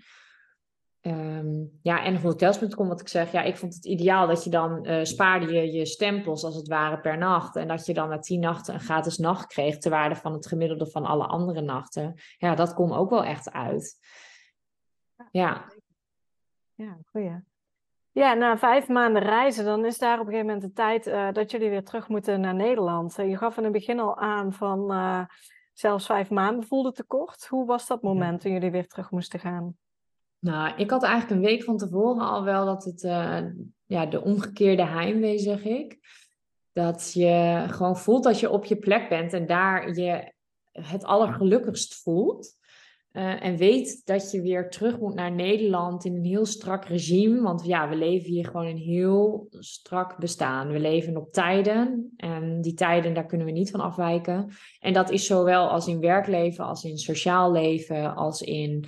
[1.07, 4.89] Um, ja, en hotels.com, wat ik zeg, ja, ik vond het ideaal dat je dan
[4.89, 7.57] uh, spaarde je je stempels als het ware per nacht.
[7.57, 10.47] En dat je dan na tien nachten een gratis nacht kreeg, ter waarde van het
[10.47, 12.15] gemiddelde van alle andere nachten.
[12.39, 13.99] Ja, dat komt ook wel echt uit.
[15.31, 15.73] Ja.
[16.75, 17.41] Ja, goeie.
[18.13, 21.33] Ja, na vijf maanden reizen, dan is daar op een gegeven moment de tijd uh,
[21.33, 23.19] dat jullie weer terug moeten naar Nederland.
[23.19, 25.25] Uh, je gaf in het begin al aan van uh,
[25.73, 27.47] zelfs vijf maanden voelde te kort.
[27.47, 29.77] Hoe was dat moment toen jullie weer terug moesten gaan?
[30.47, 33.01] Nou, ik had eigenlijk een week van tevoren al wel dat het,
[33.87, 35.99] ja, de omgekeerde heimwee zeg ik.
[36.73, 40.33] Dat je gewoon voelt dat je op je plek bent en daar je
[40.73, 42.55] het allergelukkigst voelt.
[43.13, 47.41] Uh, en weet dat je weer terug moet naar Nederland in een heel strak regime.
[47.41, 50.69] Want ja, we leven hier gewoon een heel strak bestaan.
[50.69, 52.13] We leven op tijden.
[52.17, 54.51] En die tijden, daar kunnen we niet van afwijken.
[54.81, 58.85] En dat is zowel als in werkleven, als in sociaal leven, als in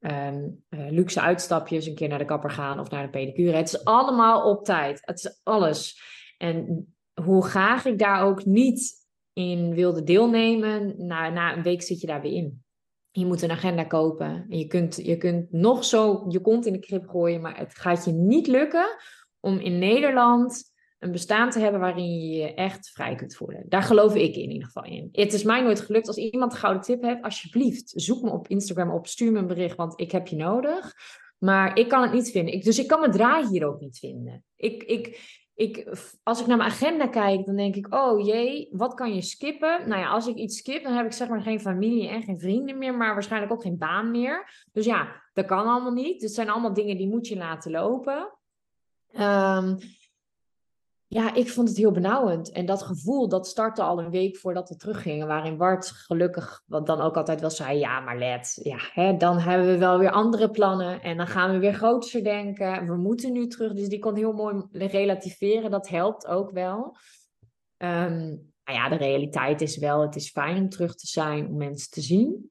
[0.00, 1.86] um, uh, luxe uitstapjes.
[1.86, 3.56] Een keer naar de kapper gaan of naar de pedicure.
[3.56, 5.00] Het is allemaal op tijd.
[5.04, 6.02] Het is alles.
[6.38, 6.86] En
[7.24, 12.06] hoe graag ik daar ook niet in wilde deelnemen, na, na een week zit je
[12.06, 12.64] daar weer in.
[13.10, 14.46] Je moet een agenda kopen.
[14.48, 17.78] En je kunt, je kunt nog zo je kont in de krip gooien, maar het
[17.78, 18.96] gaat je niet lukken
[19.40, 23.64] om in Nederland een bestaan te hebben waarin je je echt vrij kunt voelen.
[23.68, 25.08] Daar geloof ik in ieder geval in.
[25.12, 26.06] Het is mij nooit gelukt.
[26.06, 29.46] Als iemand een gouden tip heeft, alsjeblieft, zoek me op Instagram op, stuur me een
[29.46, 30.94] bericht, want ik heb je nodig.
[31.38, 32.60] Maar ik kan het niet vinden.
[32.60, 34.44] Dus ik kan mijn draai hier ook niet vinden.
[34.56, 35.88] Ik, ik, ik,
[36.22, 39.88] als ik naar mijn agenda kijk, dan denk ik, oh jee, wat kan je skippen?
[39.88, 42.38] Nou ja, als ik iets skip, dan heb ik zeg maar geen familie en geen
[42.38, 44.66] vrienden meer, maar waarschijnlijk ook geen baan meer.
[44.72, 46.22] Dus ja, dat kan allemaal niet.
[46.22, 48.38] Het zijn allemaal dingen die moet je laten lopen.
[49.18, 49.78] Um,
[51.12, 52.50] ja, ik vond het heel benauwend.
[52.50, 55.26] En dat gevoel, dat startte al een week voordat we teruggingen.
[55.26, 57.78] Waarin Bart gelukkig, wat dan ook altijd wel zei...
[57.78, 61.02] Ja, maar let, ja, hè, dan hebben we wel weer andere plannen.
[61.02, 62.86] En dan gaan we weer groter denken.
[62.86, 63.72] We moeten nu terug.
[63.72, 65.70] Dus die kon heel mooi relativeren.
[65.70, 66.96] Dat helpt ook wel.
[67.78, 70.00] Um, nou ja, de realiteit is wel...
[70.00, 72.50] Het is fijn om terug te zijn, om mensen te zien.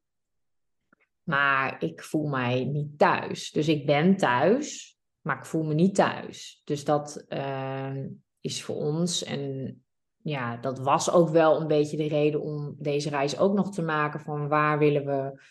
[1.24, 3.52] Maar ik voel mij niet thuis.
[3.52, 6.62] Dus ik ben thuis, maar ik voel me niet thuis.
[6.64, 7.26] Dus dat...
[7.30, 8.06] Uh,
[8.42, 9.24] is voor ons.
[9.24, 9.84] En
[10.22, 13.82] ja, dat was ook wel een beetje de reden om deze reis ook nog te
[13.82, 15.42] maken van waar willen we,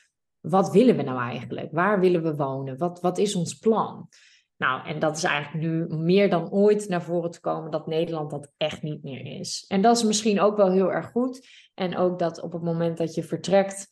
[0.40, 1.72] wat willen we nou eigenlijk?
[1.72, 2.78] Waar willen we wonen?
[2.78, 4.08] Wat, wat is ons plan?
[4.56, 8.30] Nou, en dat is eigenlijk nu meer dan ooit naar voren te komen dat Nederland
[8.30, 9.64] dat echt niet meer is.
[9.68, 11.48] En dat is misschien ook wel heel erg goed.
[11.74, 13.88] En ook dat op het moment dat je vertrekt,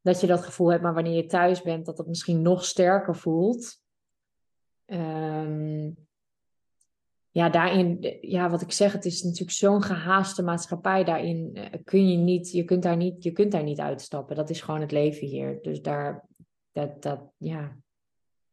[0.00, 3.16] dat je dat gevoel hebt, maar wanneer je thuis bent, dat het misschien nog sterker
[3.16, 3.80] voelt.
[4.86, 6.05] Um,
[7.36, 11.04] ja, daarin, ja, wat ik zeg, het is natuurlijk zo'n gehaaste maatschappij.
[11.04, 14.36] Daarin eh, kun je niet, je kunt daar niet, je kunt daar niet uitstappen.
[14.36, 15.58] Dat is gewoon het leven hier.
[15.62, 16.24] Dus daar,
[16.72, 17.76] dat, dat, ja,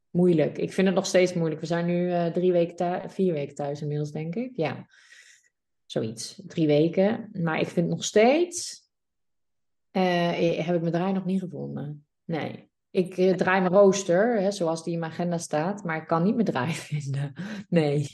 [0.09, 0.57] moeilijk.
[0.57, 1.61] Ik vind het nog steeds moeilijk.
[1.61, 4.51] We zijn nu uh, drie weken thuis, vier weken thuis inmiddels, denk ik.
[4.55, 4.87] Ja,
[5.85, 6.41] zoiets.
[6.47, 7.29] Drie weken.
[7.33, 8.87] Maar ik vind nog steeds,
[9.91, 10.31] uh,
[10.65, 12.05] heb ik mijn draai nog niet gevonden.
[12.23, 12.69] Nee.
[12.89, 16.35] Ik draai mijn rooster, hè, zoals die in mijn agenda staat, maar ik kan niet
[16.35, 17.33] mijn draai vinden.
[17.69, 18.07] Nee.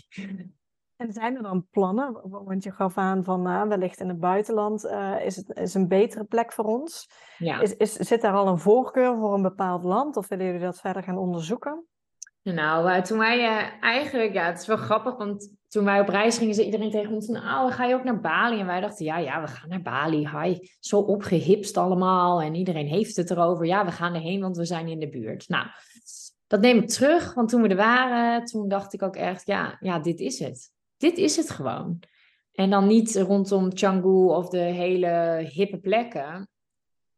[1.00, 2.20] En zijn er dan plannen?
[2.24, 5.88] Want je gaf aan van uh, wellicht in het buitenland uh, is het is een
[5.88, 7.10] betere plek voor ons.
[7.38, 7.60] Ja.
[7.60, 10.80] Is, is, zit daar al een voorkeur voor een bepaald land of willen jullie dat
[10.80, 11.86] verder gaan onderzoeken?
[12.44, 16.38] Nou, toen wij uh, eigenlijk, ja, het is wel grappig, want toen wij op reis
[16.38, 18.60] gingen, zei iedereen tegen ons: Nou, ga je ook naar Bali?
[18.60, 20.30] En wij dachten: Ja, ja, we gaan naar Bali.
[20.30, 23.66] Hi, zo opgehipst allemaal en iedereen heeft het erover.
[23.66, 25.50] Ja, we gaan erheen, want we zijn in de buurt.
[25.50, 25.68] Nou,
[26.48, 29.78] dat neem ik terug, want toen we er waren, toen dacht ik ook echt: Ja,
[29.80, 32.00] ja dit is het dit is het gewoon.
[32.52, 36.50] En dan niet rondom Canggu of de hele hippe plekken.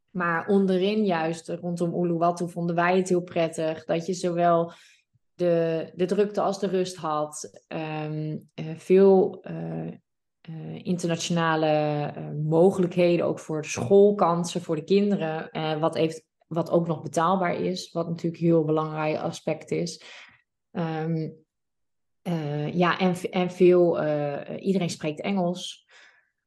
[0.09, 3.85] Maar onderin juist, rondom Uluwatu, vonden wij het heel prettig.
[3.85, 4.71] Dat je zowel
[5.33, 7.63] de, de drukte als de rust had.
[7.67, 9.87] Ehm, eh, veel uh,
[10.49, 12.13] uh, internationale
[12.43, 15.49] mogelijkheden, ook voor schoolkansen voor de kinderen.
[15.79, 20.03] wat, heeft, wat ook nog betaalbaar is, wat natuurlijk een heel belangrijk aspect is.
[20.71, 21.40] Um,
[22.23, 25.87] uh, ja, en, en veel, uh, iedereen spreekt Engels.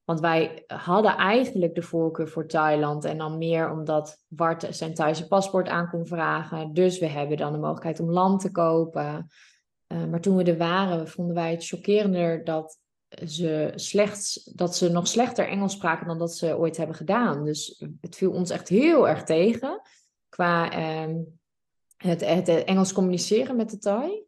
[0.05, 3.05] Want wij hadden eigenlijk de voorkeur voor Thailand.
[3.05, 6.73] En dan meer omdat Bart zijn Thaise paspoort aan kon vragen.
[6.73, 9.27] Dus we hebben dan de mogelijkheid om land te kopen.
[9.89, 12.79] Uh, maar toen we er waren, vonden wij het chockerender dat
[13.27, 17.45] ze, slechts, dat ze nog slechter Engels spraken dan dat ze ooit hebben gedaan.
[17.45, 19.81] Dus het viel ons echt heel erg tegen
[20.29, 21.15] qua ehm,
[21.97, 24.25] het Engels communiceren met de Thai.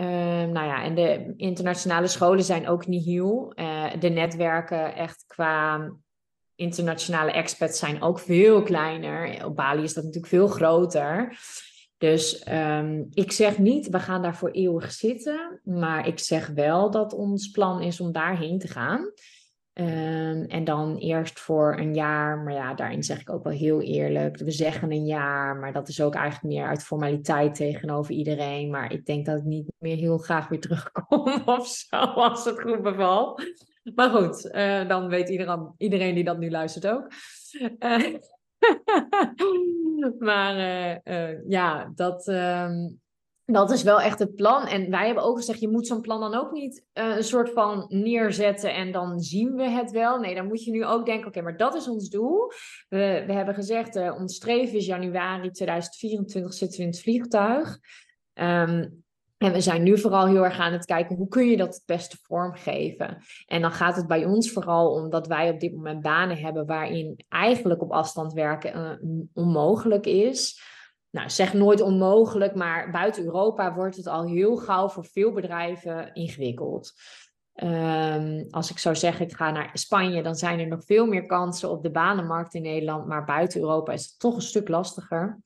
[0.00, 3.06] Ehm, nou ja, en de internationale scholen zijn ook niet.
[3.06, 5.90] Uh, de netwerken echt qua
[6.54, 9.44] internationale expats zijn ook veel kleiner.
[9.44, 11.38] Op Bali is dat natuurlijk veel groter.
[11.98, 15.60] Dus um, ik zeg niet, we gaan daar voor eeuwig zitten.
[15.64, 19.12] Maar ik zeg wel dat ons plan is om daarheen te gaan.
[19.74, 23.80] Um, en dan eerst voor een jaar, maar ja, daarin zeg ik ook wel heel
[23.80, 24.36] eerlijk.
[24.36, 28.70] We zeggen een jaar, maar dat is ook eigenlijk meer uit formaliteit tegenover iedereen.
[28.70, 32.60] Maar ik denk dat ik niet meer heel graag weer terugkom of zo, als het
[32.60, 33.42] goed bevalt.
[33.94, 37.12] Maar goed, uh, dan weet iedereen, iedereen die dat nu luistert ook.
[37.78, 38.16] Uh,
[40.18, 40.56] maar
[41.04, 42.24] uh, ja, dat.
[43.52, 44.66] Dat is wel echt het plan.
[44.66, 47.50] En wij hebben ook gezegd, je moet zo'n plan dan ook niet uh, een soort
[47.50, 50.18] van neerzetten en dan zien we het wel.
[50.18, 52.52] Nee, dan moet je nu ook denken, oké, maar dat is ons doel.
[52.88, 57.78] We, we hebben gezegd, uh, ons streven is januari 2024 zitten we in het vliegtuig.
[58.34, 59.02] Um,
[59.40, 61.82] en we zijn nu vooral heel erg aan het kijken, hoe kun je dat het
[61.86, 63.22] beste vormgeven?
[63.46, 66.66] En dan gaat het bij ons vooral om dat wij op dit moment banen hebben
[66.66, 70.62] waarin eigenlijk op afstand werken uh, onmogelijk is
[71.10, 76.14] nou, zeg nooit onmogelijk, maar buiten Europa wordt het al heel gauw voor veel bedrijven
[76.14, 76.92] ingewikkeld.
[77.54, 81.26] Um, als ik zou zeggen, ik ga naar Spanje, dan zijn er nog veel meer
[81.26, 83.06] kansen op de banenmarkt in Nederland.
[83.06, 85.40] Maar buiten Europa is het toch een stuk lastiger.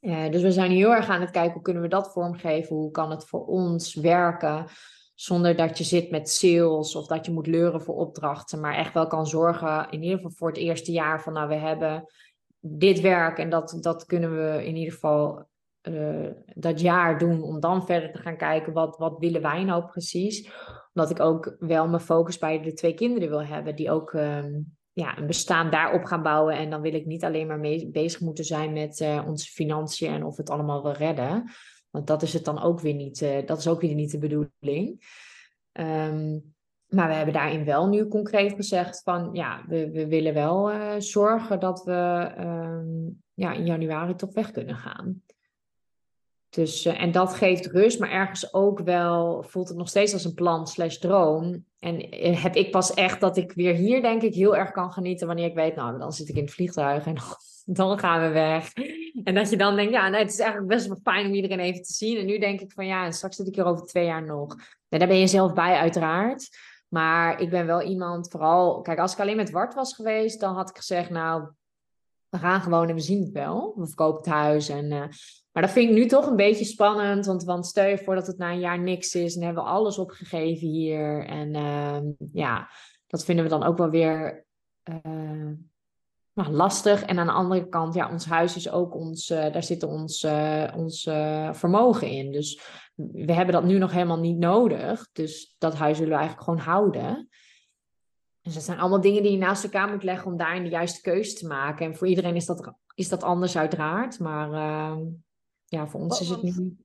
[0.00, 2.76] Uh, dus we zijn heel erg aan het kijken hoe kunnen we dat vormgeven?
[2.76, 4.66] Hoe kan het voor ons werken?
[5.14, 8.60] Zonder dat je zit met sales of dat je moet leuren voor opdrachten.
[8.60, 11.54] Maar echt wel kan zorgen, in ieder geval voor het eerste jaar, van nou, we
[11.54, 12.04] hebben
[12.60, 15.46] dit werk en dat, dat kunnen we in ieder geval
[15.82, 19.84] uh, dat jaar doen om dan verder te gaan kijken wat, wat willen wij nou
[19.86, 20.52] precies.
[20.92, 24.76] Omdat ik ook wel mijn focus bij de twee kinderen wil hebben die ook um,
[24.92, 26.56] ja, een bestaan daarop gaan bouwen.
[26.56, 30.12] En dan wil ik niet alleen maar mee, bezig moeten zijn met uh, onze financiën
[30.12, 31.50] en of het allemaal wel redden.
[31.90, 34.18] Want dat is het dan ook weer niet, uh, dat is ook weer niet de
[34.18, 35.06] bedoeling.
[35.72, 36.56] Um,
[36.88, 40.94] maar we hebben daarin wel nu concreet gezegd van ja, we, we willen wel uh,
[40.98, 45.22] zorgen dat we uh, ja, in januari toch weg kunnen gaan.
[46.50, 50.24] Dus, uh, en dat geeft rust, maar ergens ook wel voelt het nog steeds als
[50.24, 51.64] een plan slash droom.
[51.78, 54.92] En eh, heb ik pas echt dat ik weer hier denk ik heel erg kan
[54.92, 57.16] genieten wanneer ik weet, nou dan zit ik in het vliegtuig en
[57.64, 58.72] dan gaan we weg.
[59.24, 61.60] En dat je dan denkt, ja, nee, het is eigenlijk best wel fijn om iedereen
[61.60, 62.18] even te zien.
[62.18, 64.56] En nu denk ik van ja, en straks zit ik hier over twee jaar nog.
[64.88, 66.48] En daar ben je zelf bij uiteraard.
[66.88, 70.54] Maar ik ben wel iemand, vooral, kijk, als ik alleen met Wart was geweest, dan
[70.54, 71.48] had ik gezegd, nou,
[72.28, 73.72] we gaan gewoon en we zien het wel.
[73.76, 74.68] We verkopen het huis.
[74.68, 75.04] En, uh,
[75.52, 78.26] maar dat vind ik nu toch een beetje spannend, want, want stel je voor dat
[78.26, 81.26] het na een jaar niks is en hebben we alles opgegeven hier.
[81.26, 81.98] En uh,
[82.32, 82.70] ja,
[83.06, 84.46] dat vinden we dan ook wel weer
[84.84, 85.52] uh,
[86.32, 87.02] nou, lastig.
[87.02, 90.26] En aan de andere kant, ja, ons huis is ook ons, uh, daar zit ons,
[90.76, 91.02] ons
[91.52, 92.32] vermogen in.
[92.32, 92.60] Dus
[93.12, 95.08] we hebben dat nu nog helemaal niet nodig.
[95.12, 97.28] Dus dat huis willen we eigenlijk gewoon houden.
[98.40, 101.00] Dus dat zijn allemaal dingen die je naast elkaar moet leggen om daarin de juiste
[101.00, 101.86] keuze te maken.
[101.86, 104.18] En voor iedereen is dat, is dat anders uiteraard.
[104.18, 104.98] Maar uh,
[105.64, 106.76] ja, voor ons is het nu...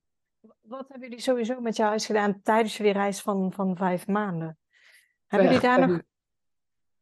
[0.62, 4.58] Wat hebben jullie sowieso met je huis gedaan tijdens jullie reis van, van vijf maanden?
[5.28, 6.02] Hebben jullie daar nog...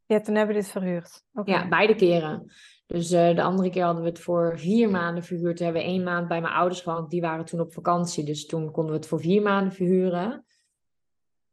[0.05, 1.23] Ja, toen hebben we dit verhuurd.
[1.43, 2.51] Ja, beide keren.
[2.91, 5.57] Dus uh, de andere keer hadden we het voor vier maanden verhuurd.
[5.57, 7.09] Toen hebben we één maand bij mijn ouders gewoond.
[7.09, 8.23] Die waren toen op vakantie.
[8.23, 10.45] Dus toen konden we het voor vier maanden verhuren.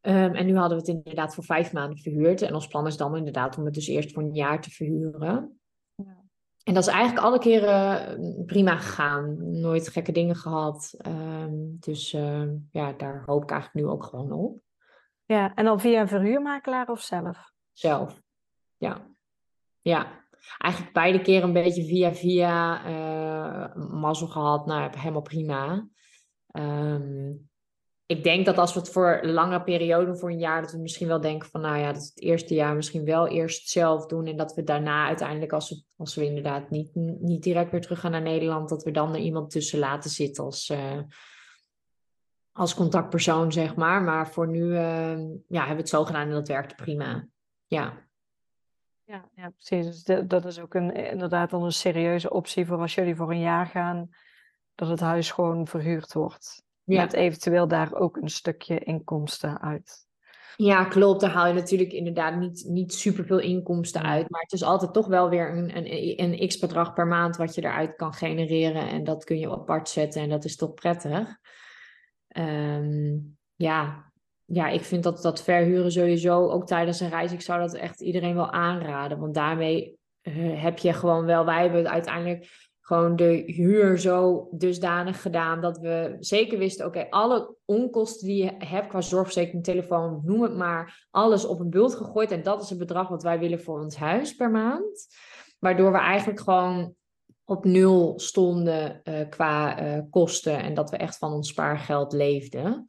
[0.00, 2.42] Um, en nu hadden we het inderdaad voor vijf maanden verhuurd.
[2.42, 5.60] En ons plan is dan inderdaad om het dus eerst voor een jaar te verhuren.
[5.94, 6.24] Ja.
[6.62, 9.36] En dat is eigenlijk alle keren mm, prima gegaan.
[9.60, 10.94] Nooit gekke dingen gehad.
[11.06, 14.60] Um, dus uh, ja, daar hoop ik eigenlijk nu ook gewoon op.
[15.24, 17.52] Ja, en dan via een verhuurmakelaar of zelf?
[17.72, 18.22] Zelf,
[18.76, 19.06] ja.
[19.80, 20.26] Ja,
[20.58, 24.66] eigenlijk beide keren een beetje via via uh, mazzel gehad.
[24.66, 25.88] Nou, helemaal prima.
[26.52, 27.48] Um,
[28.06, 31.08] ik denk dat als we het voor lange periode, voor een jaar, dat we misschien
[31.08, 34.26] wel denken van, nou ja, dat we het eerste jaar misschien wel eerst zelf doen
[34.26, 38.00] en dat we daarna uiteindelijk, als we, als we inderdaad niet, niet direct weer terug
[38.00, 41.00] gaan naar Nederland, dat we dan er iemand tussen laten zitten als, uh,
[42.52, 44.02] als contactpersoon, zeg maar.
[44.02, 45.18] Maar voor nu uh,
[45.48, 47.28] ja, hebben we het zo gedaan en dat werkte prima.
[47.66, 48.07] Ja.
[49.08, 50.02] Ja, ja precies.
[50.04, 53.40] Dus dat is ook een, inderdaad dan een serieuze optie voor als jullie voor een
[53.40, 54.08] jaar gaan,
[54.74, 56.62] dat het huis gewoon verhuurd wordt.
[56.84, 57.02] Ja.
[57.02, 60.06] Met eventueel daar ook een stukje inkomsten uit.
[60.56, 61.20] Ja, klopt.
[61.20, 64.30] Daar haal je natuurlijk inderdaad niet, niet superveel inkomsten uit.
[64.30, 67.62] Maar het is altijd toch wel weer een, een, een x-bedrag per maand wat je
[67.62, 68.88] eruit kan genereren.
[68.88, 71.36] En dat kun je apart zetten en dat is toch prettig.
[72.36, 74.07] Um, ja.
[74.52, 78.00] Ja, ik vind dat, dat verhuren sowieso, ook tijdens een reis, ik zou dat echt
[78.00, 79.18] iedereen wel aanraden.
[79.18, 85.22] Want daarmee uh, heb je gewoon wel, wij hebben uiteindelijk gewoon de huur zo dusdanig
[85.22, 90.42] gedaan dat we zeker wisten, oké, alle onkosten die je hebt qua zorgverzekering, telefoon, noem
[90.42, 92.30] het maar, alles op een bult gegooid.
[92.30, 95.06] En dat is het bedrag wat wij willen voor ons huis per maand.
[95.58, 96.94] Waardoor we eigenlijk gewoon
[97.44, 102.84] op nul stonden uh, qua uh, kosten en dat we echt van ons spaargeld leefden.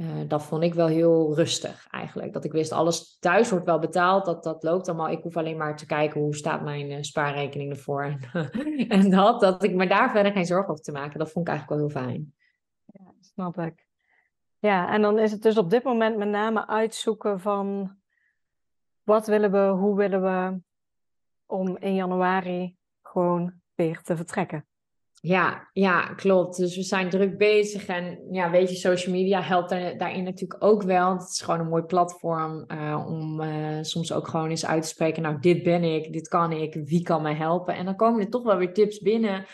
[0.00, 2.32] Uh, dat vond ik wel heel rustig eigenlijk.
[2.32, 5.08] Dat ik wist, alles thuis wordt wel betaald, dat, dat loopt allemaal.
[5.08, 8.04] Ik hoef alleen maar te kijken hoe staat mijn uh, spaarrekening ervoor.
[8.04, 8.20] En,
[8.88, 11.18] en dat, dat ik me daar verder geen zorgen over te maken.
[11.18, 12.34] Dat vond ik eigenlijk wel heel fijn.
[12.86, 13.86] Ja, snap ik.
[14.58, 17.96] Ja, en dan is het dus op dit moment met name uitzoeken van
[19.02, 20.60] wat willen we, hoe willen we
[21.46, 24.66] om in januari gewoon weer te vertrekken.
[25.22, 26.56] Ja, ja, klopt.
[26.56, 27.86] Dus we zijn druk bezig.
[27.86, 31.12] En ja, weet je, social media helpt daarin natuurlijk ook wel.
[31.12, 34.88] Het is gewoon een mooi platform uh, om uh, soms ook gewoon eens uit te
[34.88, 35.22] spreken.
[35.22, 37.74] Nou, dit ben ik, dit kan ik, wie kan mij helpen?
[37.74, 39.46] En dan komen er toch wel weer tips binnen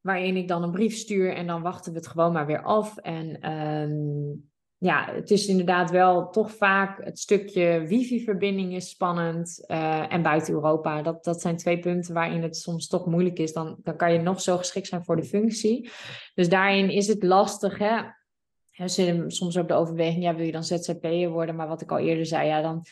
[0.00, 2.96] waarin ik dan een brief stuur en dan wachten we het gewoon maar weer af.
[2.96, 4.50] En um,
[4.84, 9.64] ja, het is inderdaad wel toch vaak het stukje wifi-verbinding is spannend.
[9.66, 13.52] Uh, en buiten Europa, dat, dat zijn twee punten waarin het soms toch moeilijk is.
[13.52, 15.90] Dan, dan kan je nog zo geschikt zijn voor de functie.
[16.34, 17.78] Dus daarin is het lastig.
[17.78, 18.02] Hè?
[18.88, 21.56] Ze soms ook de overweging, ja, wil je dan ZZP'er worden?
[21.56, 22.84] Maar wat ik al eerder zei, ja, dan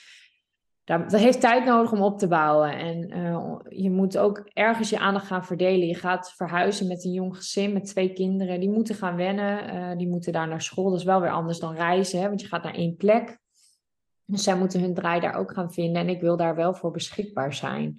[0.85, 2.79] dat heeft tijd nodig om op te bouwen.
[2.79, 5.87] En uh, je moet ook ergens je aandacht gaan verdelen.
[5.87, 8.61] Je gaat verhuizen met een jong gezin, met twee kinderen.
[8.61, 10.91] Die moeten gaan wennen, uh, die moeten daar naar school.
[10.91, 12.29] Dat is wel weer anders dan reizen, hè?
[12.29, 13.39] want je gaat naar één plek.
[14.25, 16.03] Dus zij moeten hun draai daar ook gaan vinden.
[16.03, 17.95] En ik wil daar wel voor beschikbaar zijn.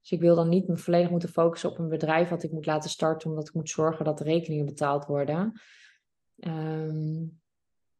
[0.00, 2.66] Dus ik wil dan niet me volledig moeten focussen op een bedrijf wat ik moet
[2.66, 5.60] laten starten, omdat ik moet zorgen dat de rekeningen betaald worden.
[6.36, 7.40] Um,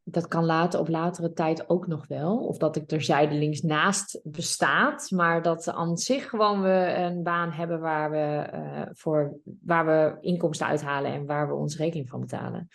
[0.09, 2.39] dat kan later op latere tijd ook nog wel.
[2.39, 5.11] Of dat ik er zijdelings naast bestaat.
[5.11, 10.17] Maar dat aan zich gewoon we een baan hebben waar we, uh, voor, waar we
[10.21, 12.69] inkomsten uithalen en waar we ons rekening van betalen.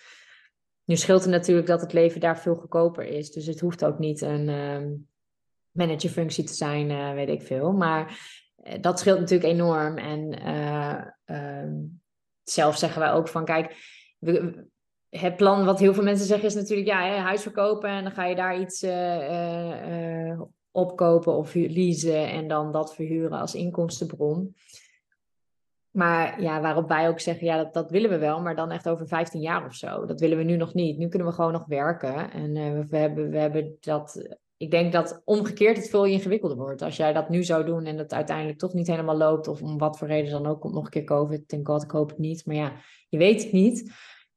[0.84, 3.32] Nu scheelt het natuurlijk dat het leven daar veel goedkoper is.
[3.32, 4.98] Dus het hoeft ook niet een uh,
[5.72, 7.72] managerfunctie te zijn, uh, weet ik veel.
[7.72, 8.20] Maar
[8.56, 9.98] eh, dat scheelt natuurlijk enorm.
[9.98, 10.40] En
[11.26, 11.74] ehm,
[12.44, 13.76] zelf zeggen wij ook van kijk.
[14.20, 14.70] We,
[15.20, 18.12] het plan, wat heel veel mensen zeggen, is natuurlijk ja, hè, huis verkopen en dan
[18.12, 20.42] ga je daar iets uh, uh,
[20.72, 24.56] opkopen of leasen en dan dat verhuren als inkomstenbron.
[25.92, 28.90] Maar ja, waarop wij ook zeggen, ja, dat, dat willen we wel, maar dan echt
[28.90, 30.06] over 15 jaar of zo.
[30.06, 30.98] Dat willen we nu nog niet.
[30.98, 32.32] Nu kunnen we gewoon nog werken.
[32.32, 32.54] En
[32.90, 34.36] we, hebben, we hebben dat.
[34.58, 36.82] Ik denk dat omgekeerd het veel ingewikkelder wordt.
[36.82, 39.78] Als jij dat nu zou doen en dat uiteindelijk toch niet helemaal loopt, of om
[39.78, 41.48] wat voor reden dan ook komt nog een keer COVID.
[41.48, 42.46] Thank God, ik hoop het niet.
[42.46, 42.74] Maar ja,
[43.10, 43.92] je weet het niet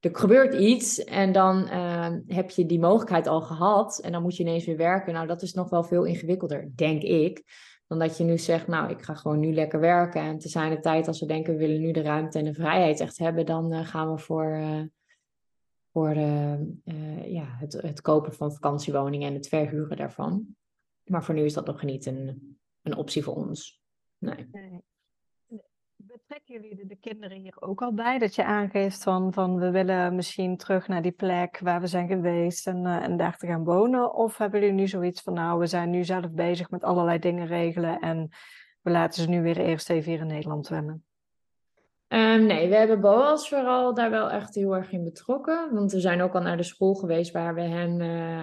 [0.04, 4.36] er gebeurt iets en dan uh, heb je die mogelijkheid al gehad en dan moet
[4.36, 5.12] je ineens weer werken.
[5.12, 7.42] Nou, dat is nog wel veel ingewikkelder, denk ik.
[7.86, 10.20] Dan dat je nu zegt, nou, ik ga gewoon nu lekker werken.
[10.20, 12.54] En te zijn de tijd, als we denken, we willen nu de ruimte en de
[12.54, 14.82] vrijheid echt hebben, dan uh, gaan we voor, uh,
[15.92, 16.60] voor uh,
[17.26, 20.46] ja, het, het kopen van vakantiewoningen en het verhuren daarvan.
[21.04, 23.82] Maar voor nu is dat nog niet een, een optie voor ons.
[24.18, 24.46] Nee.
[26.34, 28.18] Betrekken jullie de, kinderen hier ook al bij?
[28.18, 32.08] Dat je aangeeft van, van we willen misschien terug naar die plek waar we zijn
[32.08, 34.14] geweest en, uh, en daar te gaan wonen?
[34.14, 37.46] Of hebben jullie nu zoiets van nou, we zijn nu zelf bezig met allerlei dingen
[37.46, 38.28] regelen en
[38.82, 41.04] we laten ze nu weer eerst even hier in Nederland zwemmen?
[42.08, 45.74] Ehm, nee, we hebben Boas vooral daar wel echt heel erg in betrokken.
[45.74, 48.42] Want we zijn ook al naar de school geweest waar we hem uh,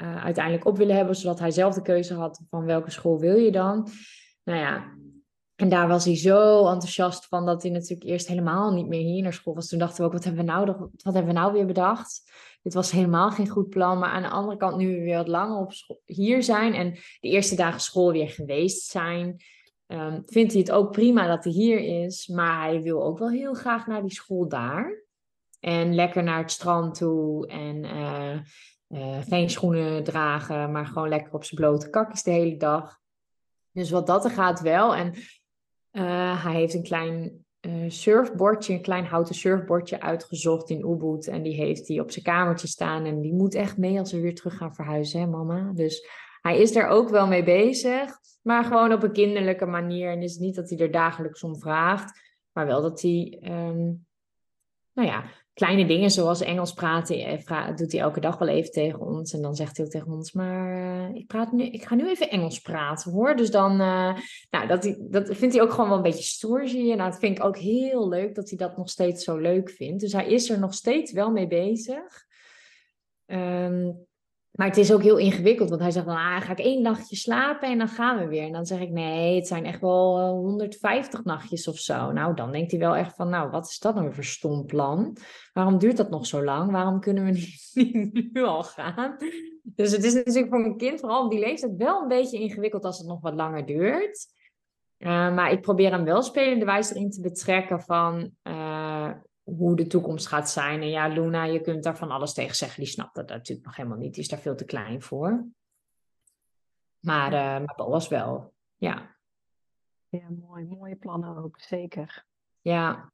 [0.00, 3.36] uh, uiteindelijk op willen hebben, zodat hij zelf de keuze had van welke school wil
[3.36, 3.88] je dan.
[4.44, 4.96] Nou ja,
[5.58, 9.22] en daar was hij zo enthousiast van dat hij natuurlijk eerst helemaal niet meer hier
[9.22, 9.68] naar school was.
[9.68, 10.66] Toen dachten we ook, wat hebben we nou,
[11.02, 12.32] wat hebben we nou weer bedacht?
[12.62, 13.98] Dit was helemaal geen goed plan.
[13.98, 16.92] Maar aan de andere kant, nu we weer wat langer op school, hier zijn en
[17.20, 19.42] de eerste dagen school weer geweest zijn,
[19.86, 22.26] um, vindt hij het ook prima dat hij hier is.
[22.26, 25.04] Maar hij wil ook wel heel graag naar die school daar.
[25.60, 28.38] En lekker naar het strand toe en uh,
[28.88, 32.98] uh, geen schoenen dragen, maar gewoon lekker op zijn blote kakjes de hele dag.
[33.72, 34.94] Dus wat dat er gaat wel.
[34.94, 35.14] En
[35.98, 41.26] uh, hij heeft een klein uh, surfbordje, een klein houten surfbordje uitgezocht in Ubud.
[41.26, 43.04] En die heeft hij op zijn kamertje staan.
[43.04, 45.72] En die moet echt mee als we weer terug gaan verhuizen, hè mama?
[45.74, 46.08] Dus
[46.40, 48.10] hij is daar ook wel mee bezig.
[48.42, 50.10] Maar gewoon op een kinderlijke manier.
[50.10, 52.20] En is niet dat hij er dagelijks om vraagt.
[52.52, 54.06] Maar wel dat hij, um,
[54.92, 55.24] nou ja,
[55.58, 59.32] kleine dingen zoals Engels praten, eh, doet hij elke dag wel even tegen ons.
[59.32, 62.08] En dan zegt hij ook tegen ons, maar uh, ik, praat nu, ik ga nu
[62.08, 63.36] even Engels praten hoor.
[63.36, 64.14] Dus dan, uh,
[64.50, 66.94] nou, dat, dat vindt hij ook gewoon wel een beetje stoer, zie je.
[66.96, 70.00] Nou, dat vind ik ook heel leuk dat hij dat nog steeds zo leuk vindt.
[70.00, 72.26] Dus hij is er nog steeds wel mee bezig.
[73.26, 74.07] Um,
[74.58, 77.16] maar het is ook heel ingewikkeld, want hij zegt dan, ah, ga ik één nachtje
[77.16, 78.42] slapen en dan gaan we weer.
[78.42, 82.12] En dan zeg ik, nee, het zijn echt wel 150 nachtjes of zo.
[82.12, 85.16] Nou, dan denkt hij wel echt van, nou, wat is dat nou voor stom plan?
[85.52, 86.70] Waarom duurt dat nog zo lang?
[86.70, 87.30] Waarom kunnen we
[87.74, 89.16] niet, nu al gaan?
[89.62, 92.84] Dus het is natuurlijk voor een kind, vooral op die leeftijd, wel een beetje ingewikkeld
[92.84, 94.26] als het nog wat langer duurt.
[94.98, 98.30] Uh, maar ik probeer hem wel spelende wijze erin te betrekken van...
[98.42, 98.67] Uh,
[99.56, 100.80] hoe de toekomst gaat zijn.
[100.80, 102.82] En ja, Luna, je kunt daar van alles tegen zeggen.
[102.82, 104.14] Die snapt dat natuurlijk nog helemaal niet.
[104.14, 105.46] Die is daar veel te klein voor.
[106.98, 109.16] Maar, uh, maar was wel, ja.
[110.08, 110.64] Ja, mooi.
[110.64, 112.24] Mooie plannen ook, zeker.
[112.60, 113.12] Ja.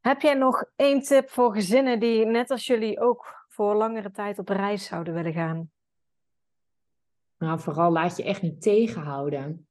[0.00, 4.38] Heb jij nog één tip voor gezinnen die, net als jullie, ook voor langere tijd
[4.38, 5.70] op reis zouden willen gaan?
[7.38, 9.68] Nou, vooral laat je echt niet tegenhouden.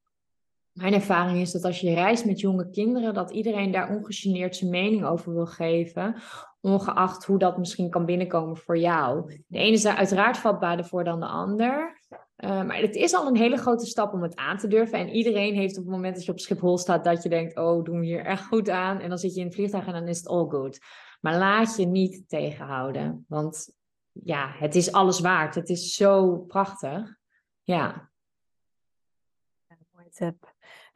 [0.79, 4.69] Mijn ervaring is dat als je reist met jonge kinderen, dat iedereen daar ongegeneerd zijn
[4.69, 6.15] mening over wil geven,
[6.61, 9.41] ongeacht hoe dat misschien kan binnenkomen voor jou.
[9.47, 11.99] De ene is daar uiteraard vatbaarder voor dan de ander.
[12.37, 14.99] Uh, maar het is al een hele grote stap om het aan te durven.
[14.99, 17.83] En iedereen heeft op het moment dat je op Schiphol staat, dat je denkt, oh,
[17.83, 18.99] doen we hier echt goed aan.
[18.99, 20.79] En dan zit je in het vliegtuig en dan is het all good.
[21.21, 23.25] Maar laat je niet tegenhouden.
[23.27, 23.69] Want
[24.11, 25.55] ja, het is alles waard.
[25.55, 27.17] Het is zo prachtig.
[27.63, 28.09] Ja.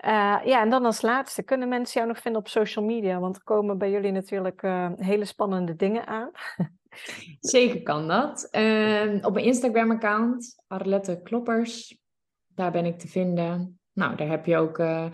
[0.06, 3.20] Uh, ja, en dan als laatste, kunnen mensen jou nog vinden op social media?
[3.20, 6.32] Want er komen bij jullie natuurlijk uh, hele spannende dingen aan.
[7.40, 8.48] Zeker kan dat.
[8.52, 12.00] Uh, op mijn Instagram-account, Arlette Kloppers,
[12.48, 13.80] daar ben ik te vinden.
[13.94, 15.10] Nou, daar heb je ook, eh,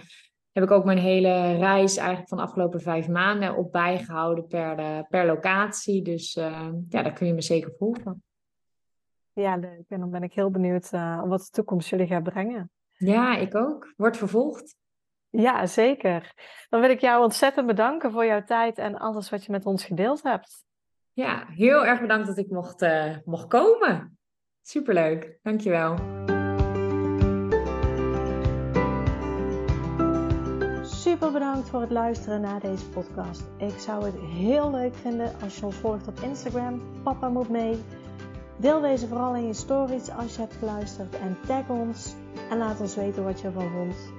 [0.52, 5.06] heb ik ook mijn hele reis eigenlijk van de afgelopen vijf maanden op bijgehouden per,
[5.10, 6.02] per locatie.
[6.02, 8.24] Dus ja, daar kun je me zeker volgen.
[9.34, 9.86] Ja, leuk.
[9.88, 10.90] En dan ben ik heel benieuwd
[11.26, 12.72] wat de toekomst jullie gaat brengen.
[12.98, 13.94] Ja, ik ook.
[13.98, 14.78] Wordt vervolgd.
[15.30, 16.34] Ja, zeker.
[16.70, 19.86] Dan wil ik jou ontzettend bedanken voor jouw tijd en alles wat je met ons
[19.86, 20.64] gedeeld hebt.
[21.14, 24.18] Ja, heel erg bedankt dat ik mocht, uh, mocht komen.
[24.62, 25.40] Superleuk.
[25.42, 25.96] Dankjewel.
[30.84, 33.44] Super bedankt voor het luisteren naar deze podcast.
[33.58, 36.82] Ik zou het heel leuk vinden als je ons volgt op Instagram.
[37.04, 37.84] Papa moet mee.
[38.58, 42.16] Deel deze vooral in je stories als je hebt geluisterd en tag ons
[42.50, 44.19] en laat ons weten wat je ervan vond.